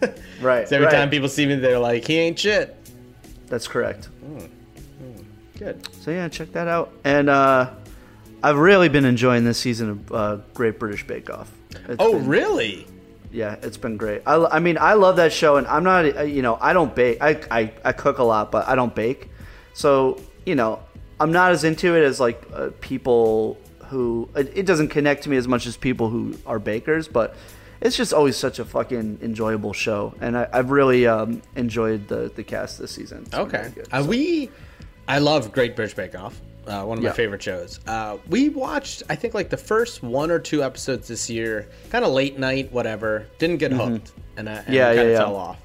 [0.40, 0.68] right.
[0.68, 0.92] So every right.
[0.92, 2.76] time people see me, they're like, He ain't shit.
[3.46, 4.08] That's correct.
[5.58, 5.88] Good.
[5.96, 6.92] So yeah, check that out.
[7.04, 7.70] And uh,
[8.42, 11.50] I've really been enjoying this season of uh, Great British Bake Off.
[11.88, 12.86] It's Oh, been- really?
[13.30, 14.22] Yeah, it's been great.
[14.26, 16.94] I, I mean, I love that show, and I'm not, uh, you know, I don't
[16.94, 17.18] bake.
[17.20, 19.28] I, I, I cook a lot, but I don't bake.
[19.74, 20.80] So, you know,
[21.20, 24.28] I'm not as into it as like uh, people who.
[24.34, 27.36] It, it doesn't connect to me as much as people who are bakers, but
[27.80, 32.32] it's just always such a fucking enjoyable show, and I, I've really um, enjoyed the
[32.34, 33.24] the cast this season.
[33.26, 33.58] It's Okay.
[33.58, 33.88] really good.
[33.92, 34.50] Uh, we,
[35.06, 36.40] I love Great British Bake Off.
[36.68, 37.14] Uh, one of my Yeah.
[37.14, 37.80] favorite shows.
[37.86, 42.04] Uh, we watched, I think, like the first one or two episodes this year, kind
[42.04, 43.26] of late night, whatever.
[43.38, 44.72] Didn't get hooked, and, I, and Mm-hmm.
[44.74, 45.16] Yeah, kind yeah, of yeah.
[45.18, 45.56] fell off.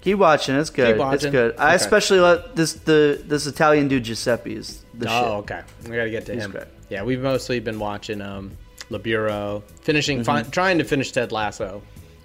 [0.00, 0.56] Keep watching.
[0.56, 0.90] It's good.
[0.90, 1.30] It's watching.
[1.32, 1.54] good.
[1.58, 5.28] I especially let this the this Italian dude Giuseppe is the oh, shit.
[5.52, 5.60] okay.
[5.88, 6.50] We gotta get to He's him.
[6.52, 6.64] great.
[6.90, 8.56] Yeah, we've mostly been watching um,
[8.90, 10.24] Le Bureau, finishing, Mm-hmm.
[10.44, 11.82] fi- trying to finish Ted Lasso.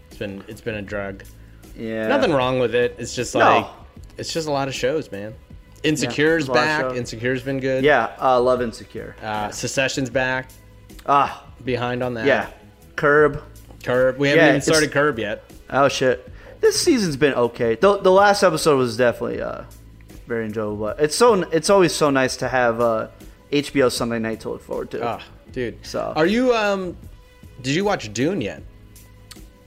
[0.08, 1.24] It's been it's been a drug.
[1.78, 2.08] Yeah.
[2.08, 2.96] Nothing wrong with it.
[3.00, 3.40] It's just No.
[3.40, 3.66] like
[4.18, 5.34] it's just a lot of shows, man.
[5.84, 6.98] Insecure's there's a lot of back.
[6.98, 7.84] Insecure's been good.
[7.84, 8.16] Yeah.
[8.22, 9.16] Uh, love Insecure.
[9.22, 10.50] Uh, Succession's back.
[11.06, 11.46] Ah.
[11.64, 12.26] Behind on that.
[12.26, 12.50] Yeah.
[12.96, 13.42] Curb.
[13.84, 14.18] Curb.
[14.18, 15.44] We haven't Yeah, even started Curb yet.
[15.70, 16.30] Oh shit.
[16.60, 17.76] This season's been okay.
[17.76, 19.64] The, the last episode was definitely uh,
[20.28, 20.78] very enjoyable.
[20.78, 23.08] But it's so it's always so nice to have uh,
[23.52, 25.08] HBO Sunday night to look forward to.
[25.08, 25.20] Oh,
[25.52, 25.84] dude.
[25.86, 26.96] So- Are you um?
[27.62, 28.62] Did you watch Dune yet?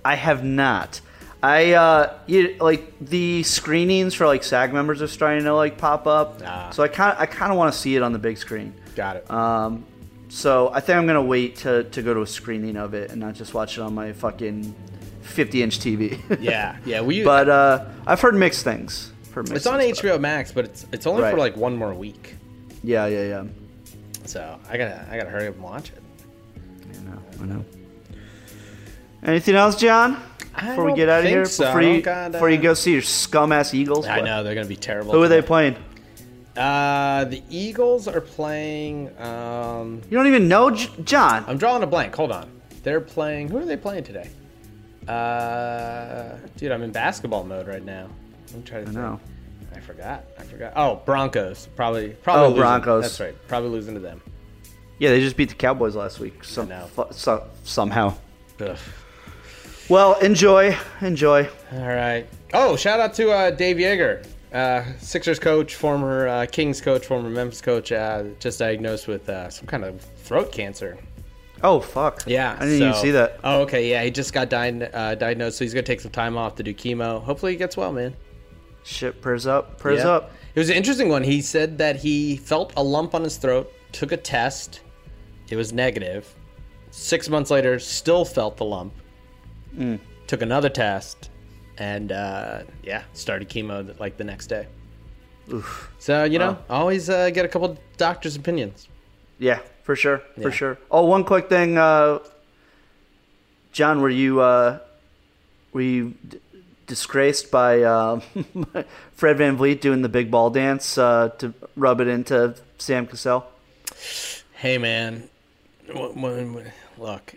[0.04, 1.00] I have not.
[1.44, 6.06] I uh, you, like the screenings for like SAG members are starting to like pop
[6.06, 6.40] up.
[6.42, 6.70] Ah.
[6.70, 8.72] So I kind I kind of want to see it on the big screen.
[8.96, 9.30] Got it.
[9.30, 9.84] Um,
[10.30, 13.20] so I think I'm gonna wait to, to go to a screening of it and
[13.20, 14.74] not just watch it on my fucking
[15.20, 16.18] 50 inch TV.
[16.40, 17.00] yeah, yeah.
[17.02, 17.22] We.
[17.22, 19.12] but uh, I've heard mixed things.
[19.34, 21.92] Heard mixed it's on things HBO Max, but it's it's only for like one more
[21.92, 22.36] week.
[22.82, 23.44] Yeah, yeah, yeah.
[24.24, 26.02] So I gotta I gotta hurry up and watch it.
[26.88, 27.22] I know.
[27.42, 27.64] I know.
[29.24, 30.22] Anything else, John?
[30.54, 31.66] Before we get out of here, so.
[31.66, 32.02] before you
[32.32, 34.06] before you go see your scum ass Eagles.
[34.06, 34.24] I What?
[34.24, 35.12] know they're gonna be terrible.
[35.12, 35.76] Who are they playing?
[36.56, 39.10] Uh, the Eagles are playing.
[39.20, 41.44] Um, You don't even know, J- John.
[41.48, 42.14] I'm drawing a blank.
[42.14, 42.48] Hold on.
[42.84, 43.48] They're playing.
[43.48, 44.30] Who are they playing today?
[45.08, 48.08] Uh, dude, I'm in basketball mode right now.
[48.54, 48.90] I'm trying to.
[48.90, 48.96] I think.
[49.04, 49.20] know.
[49.74, 50.24] I forgot.
[50.38, 50.72] I forgot.
[50.76, 51.68] Oh, Broncos.
[51.74, 52.10] Probably.
[52.10, 52.44] Probably.
[52.44, 52.60] Oh, losing.
[52.60, 53.02] Broncos.
[53.02, 53.48] That's right.
[53.48, 54.20] Probably losing to them.
[54.98, 56.44] Yeah, they just beat the Cowboys last week.
[56.44, 58.14] Some, fu- so, somehow.
[58.60, 58.78] Ugh.
[59.88, 61.48] Well, enjoy, enjoy.
[61.72, 62.26] All right.
[62.54, 67.28] Oh, shout out to uh, Dave Joerger, uh, Sixers coach, former uh, Kings coach, former
[67.28, 70.96] Memphis coach, uh, just diagnosed with uh, some kind of throat cancer.
[71.62, 72.22] Oh fuck.
[72.26, 73.40] Yeah, I didn't even see that.
[73.44, 73.90] Oh, okay.
[73.90, 76.62] Yeah, he just got di- uh, diagnosed, so he's gonna take some time off to
[76.62, 77.22] do chemo.
[77.22, 78.14] Hopefully, he gets well, man.
[78.84, 80.10] Shit, prayers up, prayers Yeah.
[80.10, 80.32] up.
[80.54, 81.22] It was an interesting one.
[81.22, 84.80] He said that he felt a lump on his throat, took a test,
[85.48, 86.32] it was negative.
[86.90, 88.92] Six months later, still felt the lump.
[89.76, 89.98] Mm.
[90.26, 91.30] Took another test,
[91.78, 94.66] and uh, yeah, started chemo like the next day.
[95.98, 98.88] So you know, always uh, get a couple doctors' opinions.
[99.38, 100.50] Yeah, for sure, for Yeah.
[100.50, 100.78] sure.
[100.90, 102.20] Oh, one quick thing, uh,
[103.72, 104.78] John, were you uh,
[105.72, 106.38] were you d-
[106.86, 108.20] disgraced by uh,
[109.12, 113.44] Fred VanVleet doing the big ball dance uh, to rub it into Sam Cassell?
[114.54, 115.28] Hey, man,
[116.96, 117.34] look,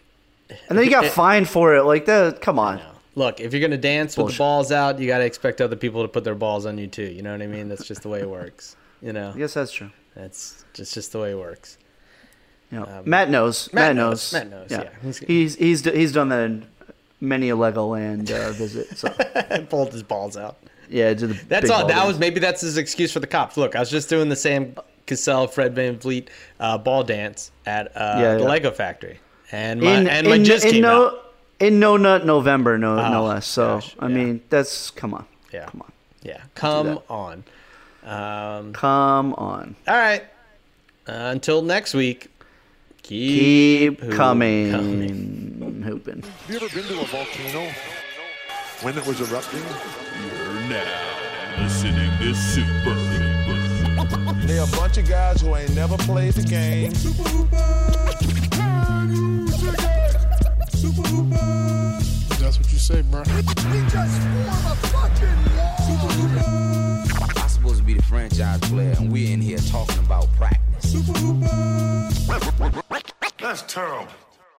[0.70, 1.84] And then you got fined for it.
[1.84, 2.42] Like that.
[2.42, 2.82] Come on.
[3.16, 3.40] look.
[3.40, 4.38] If you're gonna dance with Bullshit.
[4.38, 7.04] the balls out, you gotta expect other people to put their balls on you too.
[7.04, 7.68] You know what I mean?
[7.70, 8.76] That's just the way it works.
[9.02, 9.92] You know, Yes, that's true.
[10.16, 11.78] that's just just the way it works.
[12.72, 13.68] You know, Matt knows.
[13.68, 14.34] Um, Matt Matt, knows.
[14.34, 14.34] knows.
[14.34, 14.90] Matt knows, yeah.
[15.02, 16.66] He's, He's- he's he's he's done that in
[17.22, 18.98] many a Legoland uh, visit.
[18.98, 19.10] So
[19.70, 20.58] pulled his balls out.
[20.90, 21.88] yeah, to the That's all.
[21.88, 22.08] That dance.
[22.08, 23.58] was maybe that's his excuse for the cops.
[23.58, 24.76] Look, I was just doing the Sam
[25.06, 26.28] Cassell, Fred VanVleet
[26.60, 28.48] uh, ball dance at uh, Yeah, the yeah.
[28.50, 29.20] Lego factory,
[29.52, 31.34] and my in and my in, jizz in came no out.
[31.60, 33.46] in no nut November, no no Oh, less.
[33.48, 34.16] So gosh, I yeah.
[34.16, 35.92] mean, that's come on, Yeah, come on,
[36.24, 36.42] yeah.
[36.56, 37.44] Come on.
[38.06, 39.76] Um, come on.
[39.88, 40.24] all right.
[41.08, 42.30] Uh, until next week,
[43.04, 44.72] keep, Keep who- coming,
[45.84, 46.22] hooping.
[46.24, 47.70] Have you ever been to a volcano
[48.82, 49.62] when it was erupting?
[49.62, 52.96] You're now listening to Super.
[54.48, 56.92] They're a bunch of guys who ain't never played the game.
[62.40, 63.24] That's what you say, bro.
[63.26, 63.46] I'm
[67.50, 70.94] supposed to be the franchise player, and we're in here talking about practice.
[73.40, 74.12] That's terrible.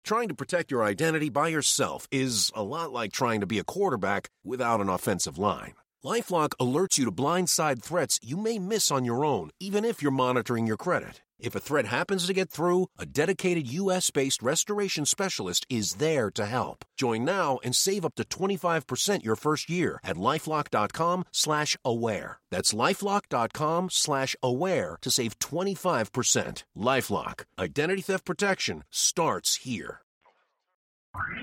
[0.04, 3.64] Trying to protect your identity by yourself is a lot like trying to be a
[3.66, 5.74] quarterback without an offensive line.
[6.06, 10.12] Lifelock alerts you to blindside threats you may miss on your own, even if you're
[10.12, 11.22] monitoring your credit.
[11.40, 14.10] If a threat happens to get through, a dedicated U.S.
[14.10, 16.86] based restoration specialist is there to help.
[16.96, 22.40] Join now and save up to 25% your first year at lifelock.com slash aware.
[22.50, 26.64] That's lifelock.com slash aware to save 25%.
[26.78, 27.44] Lifelock.
[27.60, 30.02] Identity theft protection starts here.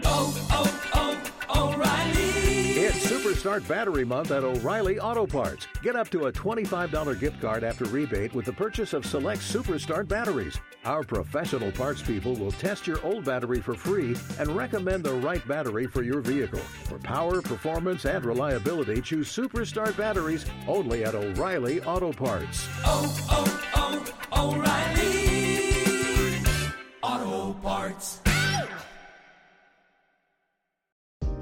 [0.04, 2.53] Oh, oh, oh,
[2.86, 5.66] It's Superstart Battery Month at O'Reilly Auto Parts.
[5.82, 10.06] Get up to a $25 gift card after rebate with the purchase of select Superstart
[10.06, 10.58] batteries.
[10.84, 15.48] Our professional parts people will test your old battery for free and recommend the right
[15.48, 16.58] battery for your vehicle.
[16.58, 22.68] For power, performance, and reliability, choose Superstart batteries only at O'Reilly Auto Parts.
[22.84, 25.23] Oh, oh, oh,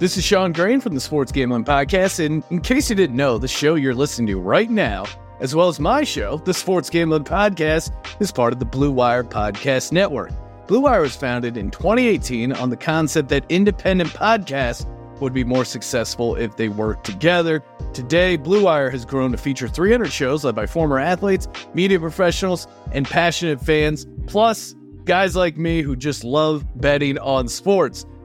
[0.03, 2.19] This is Sean Green from the Sports Gambling Podcast.
[2.27, 5.05] And in case you didn't know, the show you're listening to right now,
[5.39, 9.23] as well as my show, the Sports Gambling Podcast, is part of the Blue Wire
[9.23, 10.33] Podcast Network.
[10.67, 14.85] Blue Wire was founded in 2018 on the concept that independent podcasts
[15.21, 17.63] would be more successful if they worked together.
[17.93, 22.67] Today, Blue Wire has grown to feature 300 shows led by former athletes, media professionals,
[22.91, 24.75] and passionate fans, plus
[25.05, 28.05] guys like me who just love betting on sports.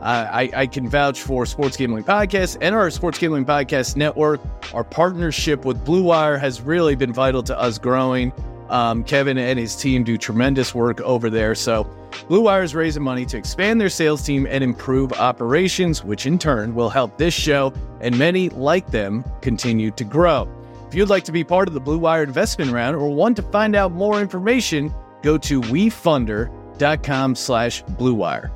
[0.00, 4.40] Uh, I, I can vouch for Sports Gambling Podcast and our Sports Gambling Podcast Network.
[4.72, 8.32] Our partnership with Blue Wire has really been vital to us growing.
[8.70, 11.54] Um, Kevin and his team do tremendous work over there.
[11.54, 11.84] So,
[12.28, 16.38] Blue Wire is raising money to expand their sales team and improve operations, which in
[16.38, 20.48] turn will help this show and many like them continue to grow.
[20.88, 23.42] If you'd like to be part of the Blue Wire investment round or want to
[23.42, 28.50] find out more information, go to wefunder.com slash bluewire.